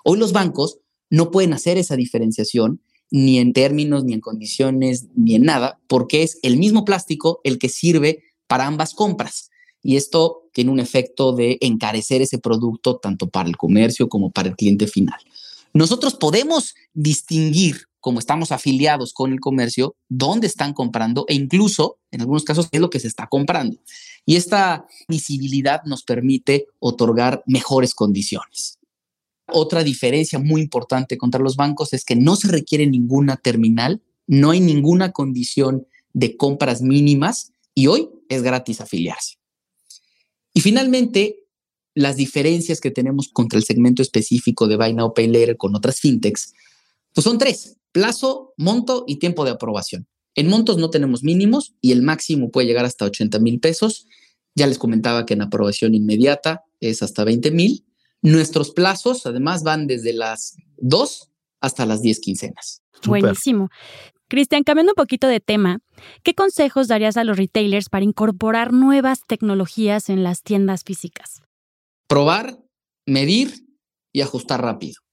Hoy 0.03 0.17
los 0.17 0.33
bancos 0.33 0.79
no 1.11 1.29
pueden 1.29 1.53
hacer 1.53 1.77
esa 1.77 1.95
diferenciación 1.95 2.81
ni 3.11 3.37
en 3.37 3.53
términos, 3.53 4.03
ni 4.03 4.13
en 4.13 4.21
condiciones, 4.21 5.05
ni 5.15 5.35
en 5.35 5.43
nada, 5.43 5.79
porque 5.87 6.23
es 6.23 6.39
el 6.41 6.57
mismo 6.57 6.83
plástico 6.83 7.41
el 7.43 7.59
que 7.59 7.69
sirve 7.69 8.23
para 8.47 8.65
ambas 8.65 8.95
compras. 8.95 9.51
Y 9.83 9.97
esto 9.97 10.49
tiene 10.51 10.71
un 10.71 10.79
efecto 10.79 11.33
de 11.33 11.59
encarecer 11.61 12.23
ese 12.23 12.39
producto 12.39 12.97
tanto 12.97 13.29
para 13.29 13.47
el 13.47 13.55
comercio 13.55 14.09
como 14.09 14.31
para 14.31 14.49
el 14.49 14.55
cliente 14.55 14.87
final. 14.87 15.19
Nosotros 15.73 16.15
podemos 16.15 16.73
distinguir, 16.95 17.87
como 18.05 18.19
estamos 18.19 18.51
afiliados 18.51 19.13
con 19.13 19.33
el 19.33 19.39
comercio, 19.39 19.95
dónde 20.09 20.45
están 20.45 20.73
comprando 20.73 21.25
e 21.27 21.33
incluso, 21.33 21.97
en 22.11 22.21
algunos 22.21 22.43
casos, 22.43 22.69
qué 22.69 22.77
es 22.77 22.81
lo 22.81 22.91
que 22.91 22.99
se 22.99 23.07
está 23.07 23.25
comprando. 23.25 23.79
Y 24.27 24.35
esta 24.35 24.85
visibilidad 25.07 25.81
nos 25.85 26.03
permite 26.03 26.67
otorgar 26.77 27.41
mejores 27.47 27.95
condiciones. 27.95 28.77
Otra 29.47 29.83
diferencia 29.83 30.37
muy 30.37 30.61
importante 30.61 31.17
contra 31.17 31.41
los 31.41 31.55
bancos 31.55 31.93
es 31.93 32.05
que 32.05 32.15
no 32.15 32.35
se 32.35 32.49
requiere 32.49 32.85
ninguna 32.85 33.37
terminal, 33.37 34.03
no 34.27 34.51
hay 34.51 34.59
ninguna 34.59 35.11
condición 35.11 35.87
de 36.13 36.37
compras 36.37 36.83
mínimas 36.83 37.53
y 37.73 37.87
hoy 37.87 38.11
es 38.29 38.43
gratis 38.43 38.81
afiliarse. 38.81 39.39
Y 40.53 40.61
finalmente, 40.61 41.39
las 41.95 42.17
diferencias 42.17 42.79
que 42.79 42.91
tenemos 42.91 43.29
contra 43.29 43.57
el 43.57 43.65
segmento 43.65 44.03
específico 44.03 44.67
de 44.67 44.77
Buy 44.77 44.93
Now 44.93 45.11
Pay 45.15 45.57
con 45.57 45.75
otras 45.75 45.99
fintechs, 45.99 46.53
pues 47.11 47.23
son 47.23 47.39
tres, 47.39 47.77
plazo, 47.95 48.53
monto 48.57 49.05
y 49.07 49.19
tiempo 49.19 49.45
de 49.45 49.51
aprobación. 49.51 50.05
En 50.35 50.49
montos 50.49 50.77
no 50.77 50.89
tenemos 50.89 51.23
mínimos 51.23 51.75
y 51.79 51.93
el 51.93 52.01
máximo 52.01 52.51
puede 52.51 52.67
llegar 52.67 52.83
hasta 52.83 53.05
80 53.05 53.39
mil 53.39 53.61
pesos. 53.61 54.05
Ya 54.53 54.67
les 54.67 54.77
comentaba 54.77 55.25
que 55.25 55.33
en 55.33 55.41
aprobación 55.41 55.95
inmediata 55.95 56.65
es 56.81 57.01
hasta 57.01 57.23
20 57.23 57.51
mil 57.51 57.85
Nuestros 58.25 58.71
plazos, 58.71 59.27
además, 59.27 59.61
van 59.61 59.85
desde 59.85 60.11
las 60.11 60.57
2 60.77 61.29
hasta 61.61 61.85
las 61.85 62.01
10 62.01 62.19
quincenas. 62.21 62.81
Buenísimo. 63.05 63.69
Cristian, 64.27 64.63
cambiando 64.63 64.93
un 64.93 64.95
poquito 64.95 65.27
de 65.27 65.39
tema, 65.39 65.77
¿qué 66.23 66.33
consejos 66.33 66.87
darías 66.87 67.17
a 67.17 67.23
los 67.23 67.37
retailers 67.37 67.87
para 67.87 68.03
incorporar 68.03 68.73
nuevas 68.73 69.19
tecnologías 69.27 70.09
en 70.09 70.23
las 70.23 70.41
tiendas 70.41 70.83
físicas? 70.83 71.43
Probar, 72.07 72.57
medir 73.05 73.67
y 74.11 74.21
ajustar 74.21 74.59
rápido. 74.59 75.04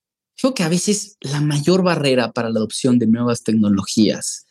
Creo 0.43 0.55
que 0.55 0.65
a 0.65 0.69
veces 0.69 1.19
la 1.21 1.41
mayor 1.41 1.85
barrera 1.85 2.33
para 2.33 2.51
la 2.51 2.59
adopción 2.59 2.99
de 2.99 3.07
nuevas 3.07 3.45
tecnologías 3.45 4.49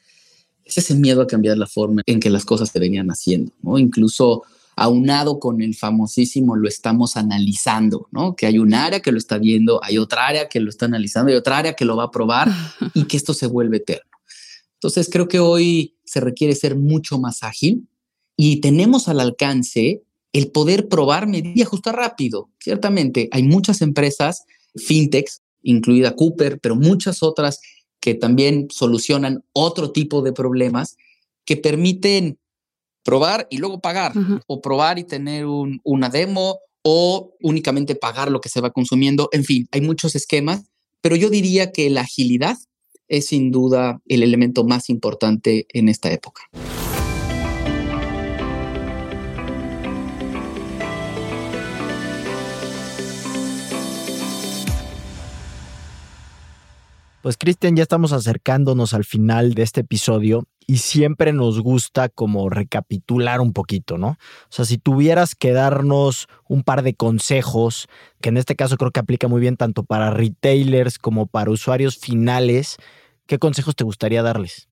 es 0.64 0.78
ese 0.78 0.96
miedo 0.96 1.22
a 1.22 1.28
cambiar 1.28 1.58
la 1.58 1.68
forma 1.68 2.02
en 2.06 2.22
que 2.22 2.30
las 2.30 2.46
cosas 2.46 2.70
se 2.70 2.80
venían 2.80 3.10
haciendo, 3.10 3.52
¿no? 3.62 3.78
Incluso 3.78 4.44
aunado 4.78 5.38
con 5.38 5.62
el 5.62 5.76
famosísimo 5.76 6.56
lo 6.56 6.70
estamos 6.70 7.18
analizando, 7.18 8.08
¿no? 8.12 8.38
Que 8.38 8.46
hay 8.46 8.58
un 8.58 8.74
área 8.74 9.02
que 9.02 9.12
lo 9.12 9.18
está 9.18 9.38
viendo, 9.38 9.84
hay 9.84 9.98
otra 9.98 10.28
área 10.28 10.48
que 10.48 10.62
lo 10.62 10.70
está 10.70 10.86
analizando, 10.86 11.30
hay 11.30 11.36
otra 11.36 11.58
área 11.58 11.74
que 11.74 11.84
lo 11.84 11.98
va 11.98 12.06
a 12.06 12.12
probar 12.12 12.48
y 12.94 13.04
que 13.04 13.18
esto 13.18 13.34
se 13.34 13.48
vuelve 13.48 13.76
eterno. 13.76 14.10
Entonces 14.76 15.10
creo 15.12 15.28
que 15.28 15.42
hoy 15.42 15.98
se 16.06 16.22
requiere 16.22 16.56
ser 16.56 16.78
mucho 16.78 17.20
más 17.20 17.44
ágil 17.44 17.86
y 18.38 18.62
tenemos 18.62 19.10
al 19.10 19.20
alcance 19.20 20.04
el 20.32 20.52
poder 20.52 20.88
probar, 20.88 21.28
medir 21.28 21.52
y 21.58 21.64
ajustar 21.64 21.98
rápido. 21.98 22.50
Ciertamente 22.62 23.28
hay 23.34 23.44
muchas 23.44 23.82
empresas, 23.82 24.46
fintechs, 24.74 25.42
incluida 25.64 26.16
Cooper, 26.16 26.60
pero 26.60 26.76
muchas 26.76 27.24
otras 27.24 27.60
que 28.00 28.16
también 28.16 28.68
solucionan 28.72 29.44
otro 29.54 29.92
tipo 29.92 30.22
de 30.22 30.34
problemas 30.34 30.98
que 31.46 31.58
permiten 31.58 32.40
probar 33.04 33.48
y 33.50 33.58
luego 33.58 33.80
pagar, 33.80 34.14
o 34.48 34.62
probar 34.62 35.00
y 35.00 35.04
tener 35.04 35.46
una 35.46 36.10
demo, 36.10 36.60
o 36.84 37.34
únicamente 37.42 37.96
pagar 37.96 38.32
lo 38.32 38.42
que 38.42 38.50
se 38.50 38.62
va 38.62 38.72
consumiendo. 38.72 39.30
En 39.32 39.44
fin, 39.44 39.68
hay 39.72 39.82
muchos 39.82 40.16
esquemas, 40.16 40.64
pero 41.02 41.16
yo 41.16 41.30
diría 41.30 41.72
que 41.72 41.90
la 41.90 42.02
agilidad 42.02 42.58
es 43.08 43.28
sin 43.28 43.52
duda 43.52 44.02
el 44.08 44.24
elemento 44.24 44.64
más 44.64 44.90
importante 44.90 45.68
en 45.70 45.90
esta 45.90 46.12
época. 46.12 46.44
Pues 57.22 57.38
Cristian, 57.38 57.76
ya 57.76 57.84
estamos 57.84 58.14
acercándonos 58.14 58.96
al 58.96 59.06
final 59.06 59.54
de 59.54 59.62
este 59.62 59.82
episodio 59.82 60.48
y 60.66 60.78
siempre 60.78 61.34
nos 61.34 61.62
gusta 61.62 62.10
como 62.10 62.50
recapitular 62.50 63.42
un 63.42 63.54
poquito, 63.54 64.00
¿no? 64.00 64.08
O 64.10 64.18
sea, 64.50 64.66
si 64.66 64.80
tuvieras 64.80 65.36
que 65.36 65.52
darnos 65.52 66.28
un 66.50 66.64
par 66.64 66.82
de 66.82 66.96
consejos, 66.96 67.88
que 68.22 68.30
en 68.30 68.38
este 68.38 68.56
caso 68.56 68.76
creo 68.78 68.90
que 68.90 69.00
aplica 69.00 69.28
muy 69.28 69.40
bien 69.40 69.56
tanto 69.56 69.84
para 69.84 70.10
retailers 70.10 70.98
como 70.98 71.28
para 71.28 71.52
usuarios 71.52 71.98
finales, 71.98 72.78
¿qué 73.28 73.38
consejos 73.38 73.76
te 73.76 73.84
gustaría 73.84 74.24
darles? 74.24 74.68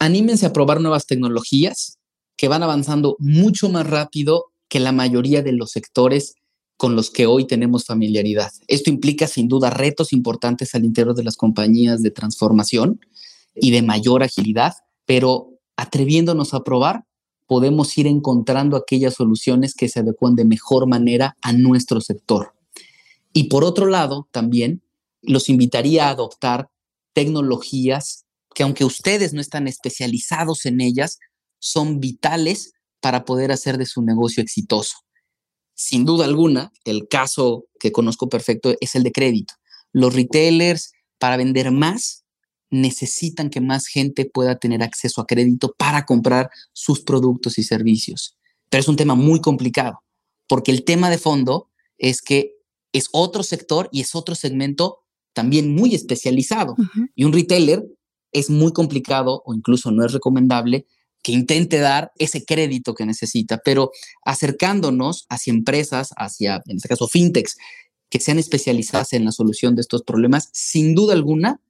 Anímense 0.00 0.46
a 0.46 0.52
probar 0.52 0.80
nuevas 0.80 1.06
tecnologías 1.06 1.98
que 2.36 2.48
van 2.48 2.64
avanzando 2.64 3.14
mucho 3.20 3.68
más 3.68 3.86
rápido 3.86 4.46
que 4.68 4.80
la 4.80 4.90
mayoría 4.90 5.42
de 5.42 5.52
los 5.52 5.70
sectores 5.70 6.34
con 6.76 6.96
los 6.96 7.10
que 7.10 7.26
hoy 7.26 7.46
tenemos 7.46 7.84
familiaridad. 7.84 8.52
Esto 8.66 8.90
implica 8.90 9.26
sin 9.26 9.48
duda 9.48 9.70
retos 9.70 10.12
importantes 10.12 10.74
al 10.74 10.84
interior 10.84 11.14
de 11.14 11.24
las 11.24 11.36
compañías 11.36 12.02
de 12.02 12.10
transformación 12.10 13.00
y 13.54 13.70
de 13.70 13.82
mayor 13.82 14.22
agilidad, 14.22 14.74
pero 15.06 15.50
atreviéndonos 15.76 16.54
a 16.54 16.64
probar, 16.64 17.04
podemos 17.46 17.96
ir 17.98 18.06
encontrando 18.06 18.76
aquellas 18.76 19.14
soluciones 19.14 19.74
que 19.74 19.88
se 19.88 20.00
adecuan 20.00 20.34
de 20.34 20.44
mejor 20.44 20.88
manera 20.88 21.36
a 21.42 21.52
nuestro 21.52 22.00
sector. 22.00 22.54
Y 23.32 23.44
por 23.44 23.64
otro 23.64 23.86
lado, 23.86 24.28
también 24.30 24.82
los 25.22 25.48
invitaría 25.48 26.06
a 26.06 26.10
adoptar 26.10 26.68
tecnologías 27.12 28.24
que 28.54 28.62
aunque 28.62 28.84
ustedes 28.84 29.32
no 29.32 29.40
están 29.40 29.66
especializados 29.66 30.64
en 30.66 30.80
ellas, 30.80 31.18
son 31.58 32.00
vitales 32.00 32.72
para 33.00 33.24
poder 33.24 33.52
hacer 33.52 33.78
de 33.78 33.86
su 33.86 34.02
negocio 34.02 34.42
exitoso. 34.42 34.98
Sin 35.74 36.04
duda 36.04 36.24
alguna, 36.24 36.72
el 36.84 37.08
caso 37.08 37.66
que 37.78 37.92
conozco 37.92 38.28
perfecto 38.28 38.74
es 38.80 38.94
el 38.94 39.02
de 39.02 39.12
crédito. 39.12 39.54
Los 39.92 40.14
retailers, 40.14 40.92
para 41.18 41.36
vender 41.36 41.70
más, 41.70 42.24
necesitan 42.70 43.50
que 43.50 43.60
más 43.60 43.86
gente 43.86 44.24
pueda 44.24 44.56
tener 44.56 44.82
acceso 44.82 45.20
a 45.20 45.26
crédito 45.26 45.74
para 45.78 46.04
comprar 46.04 46.50
sus 46.72 47.00
productos 47.00 47.58
y 47.58 47.62
servicios. 47.62 48.36
Pero 48.68 48.80
es 48.80 48.88
un 48.88 48.96
tema 48.96 49.14
muy 49.14 49.40
complicado, 49.40 50.02
porque 50.48 50.72
el 50.72 50.84
tema 50.84 51.10
de 51.10 51.18
fondo 51.18 51.70
es 51.98 52.20
que 52.20 52.56
es 52.92 53.08
otro 53.12 53.42
sector 53.42 53.88
y 53.92 54.00
es 54.00 54.14
otro 54.14 54.34
segmento 54.34 55.00
también 55.32 55.74
muy 55.74 55.94
especializado. 55.94 56.76
Y 57.14 57.24
un 57.24 57.32
retailer 57.32 57.84
es 58.32 58.50
muy 58.50 58.72
complicado 58.72 59.42
o 59.44 59.54
incluso 59.54 59.90
no 59.90 60.04
es 60.04 60.12
recomendable 60.12 60.86
que 61.24 61.32
intente 61.32 61.78
dar 61.78 62.12
ese 62.18 62.44
crédito 62.44 62.94
que 62.94 63.06
necesita, 63.06 63.58
pero 63.64 63.90
acercándonos 64.24 65.24
hacia 65.30 65.52
empresas, 65.52 66.10
hacia, 66.16 66.62
en 66.66 66.76
este 66.76 66.88
caso, 66.88 67.08
fintechs, 67.08 67.56
que 68.10 68.20
sean 68.20 68.38
especializadas 68.38 69.14
en 69.14 69.24
la 69.24 69.32
solución 69.32 69.74
de 69.74 69.80
estos 69.80 70.02
problemas, 70.02 70.50
sin 70.52 70.94
duda 70.94 71.14
alguna, 71.14 71.60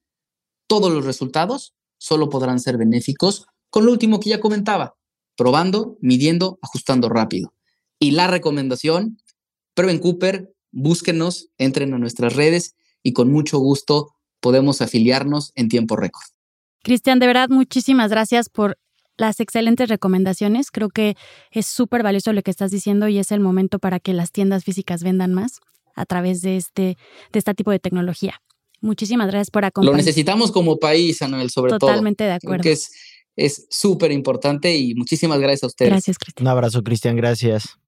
todos 0.66 0.92
los 0.92 1.04
resultados 1.04 1.72
solo 1.98 2.28
podrán 2.28 2.58
ser 2.58 2.76
benéficos 2.76 3.46
con 3.70 3.86
lo 3.86 3.92
último 3.92 4.18
que 4.18 4.30
ya 4.30 4.40
comentaba, 4.40 4.96
probando, 5.36 5.96
midiendo, 6.00 6.58
ajustando 6.60 7.08
rápido. 7.08 7.54
Y 8.00 8.10
la 8.10 8.26
recomendación, 8.26 9.18
prueben 9.74 10.00
Cooper, 10.00 10.52
búsquenos, 10.72 11.48
entren 11.58 11.94
a 11.94 11.98
nuestras 11.98 12.34
redes 12.34 12.74
y 13.04 13.12
con 13.12 13.30
mucho 13.30 13.58
gusto 13.58 14.16
podemos 14.40 14.82
afiliarnos 14.82 15.52
en 15.54 15.68
tiempo 15.68 15.94
récord. 15.94 16.24
Cristian, 16.82 17.20
de 17.20 17.28
verdad, 17.28 17.48
muchísimas 17.48 18.10
gracias 18.10 18.48
por 18.48 18.78
las 19.16 19.40
excelentes 19.40 19.88
recomendaciones. 19.88 20.70
Creo 20.70 20.88
que 20.88 21.16
es 21.50 21.66
súper 21.66 22.02
valioso 22.02 22.32
lo 22.32 22.42
que 22.42 22.50
estás 22.50 22.70
diciendo 22.70 23.08
y 23.08 23.18
es 23.18 23.32
el 23.32 23.40
momento 23.40 23.78
para 23.78 24.00
que 24.00 24.12
las 24.12 24.32
tiendas 24.32 24.64
físicas 24.64 25.02
vendan 25.02 25.32
más 25.34 25.60
a 25.94 26.06
través 26.06 26.40
de 26.40 26.56
este, 26.56 26.96
de 27.32 27.38
este 27.38 27.54
tipo 27.54 27.70
de 27.70 27.78
tecnología. 27.78 28.40
Muchísimas 28.80 29.28
gracias 29.28 29.50
por 29.50 29.64
acompañarnos. 29.64 29.98
Lo 29.98 30.04
necesitamos 30.04 30.52
como 30.52 30.78
país, 30.78 31.22
Anuel, 31.22 31.50
sobre 31.50 31.70
todo. 31.70 31.78
Totalmente 31.78 32.24
de 32.24 32.32
acuerdo. 32.32 32.62
que 32.62 32.76
es 33.36 33.66
súper 33.70 34.12
importante 34.12 34.76
y 34.76 34.94
muchísimas 34.94 35.40
gracias 35.40 35.64
a 35.64 35.66
ustedes. 35.68 35.90
Gracias, 35.90 36.18
Cristian. 36.18 36.46
Un 36.46 36.50
abrazo, 36.50 36.82
Cristian. 36.82 37.16
Gracias. 37.16 37.78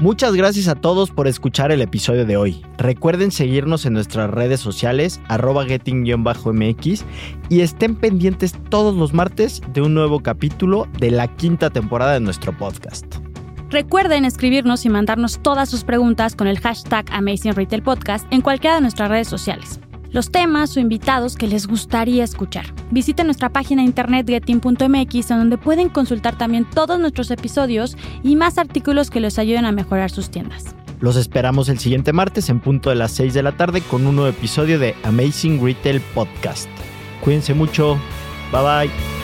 Muchas 0.00 0.34
gracias 0.34 0.66
a 0.66 0.76
todos 0.76 1.10
por 1.10 1.28
escuchar 1.28 1.72
el 1.72 1.82
episodio 1.82 2.24
de 2.24 2.38
hoy. 2.38 2.64
Recuerden 2.78 3.30
seguirnos 3.30 3.84
en 3.84 3.92
nuestras 3.92 4.30
redes 4.30 4.58
sociales, 4.58 5.20
arroba 5.28 5.66
getting-mx, 5.66 7.04
y 7.50 7.60
estén 7.60 7.94
pendientes 7.94 8.54
todos 8.70 8.96
los 8.96 9.12
martes 9.12 9.60
de 9.74 9.82
un 9.82 9.92
nuevo 9.92 10.20
capítulo 10.20 10.88
de 10.98 11.10
la 11.10 11.28
quinta 11.28 11.68
temporada 11.68 12.14
de 12.14 12.20
nuestro 12.20 12.56
podcast. 12.56 13.16
Recuerden 13.68 14.24
escribirnos 14.24 14.86
y 14.86 14.88
mandarnos 14.88 15.38
todas 15.42 15.68
sus 15.68 15.84
preguntas 15.84 16.34
con 16.34 16.46
el 16.46 16.60
hashtag 16.60 17.04
Amazing 17.12 17.52
Retail 17.52 17.82
Podcast 17.82 18.26
en 18.32 18.40
cualquiera 18.40 18.76
de 18.76 18.80
nuestras 18.80 19.10
redes 19.10 19.28
sociales 19.28 19.80
los 20.12 20.30
temas 20.30 20.76
o 20.76 20.80
invitados 20.80 21.36
que 21.36 21.46
les 21.46 21.66
gustaría 21.66 22.24
escuchar. 22.24 22.66
Visiten 22.90 23.26
nuestra 23.26 23.50
página 23.50 23.82
internet 23.82 24.26
getting.mx 24.26 25.30
en 25.30 25.38
donde 25.38 25.58
pueden 25.58 25.88
consultar 25.88 26.36
también 26.36 26.64
todos 26.64 26.98
nuestros 26.98 27.30
episodios 27.30 27.96
y 28.22 28.36
más 28.36 28.58
artículos 28.58 29.10
que 29.10 29.20
les 29.20 29.38
ayuden 29.38 29.64
a 29.64 29.72
mejorar 29.72 30.10
sus 30.10 30.30
tiendas. 30.30 30.74
Los 31.00 31.16
esperamos 31.16 31.68
el 31.68 31.78
siguiente 31.78 32.12
martes 32.12 32.50
en 32.50 32.60
punto 32.60 32.90
de 32.90 32.96
las 32.96 33.12
6 33.12 33.32
de 33.32 33.42
la 33.42 33.52
tarde 33.52 33.80
con 33.80 34.06
un 34.06 34.16
nuevo 34.16 34.30
episodio 34.30 34.78
de 34.78 34.94
Amazing 35.04 35.64
Retail 35.64 36.00
Podcast. 36.14 36.68
Cuídense 37.22 37.54
mucho. 37.54 37.98
Bye 38.52 38.88
bye. 38.88 39.19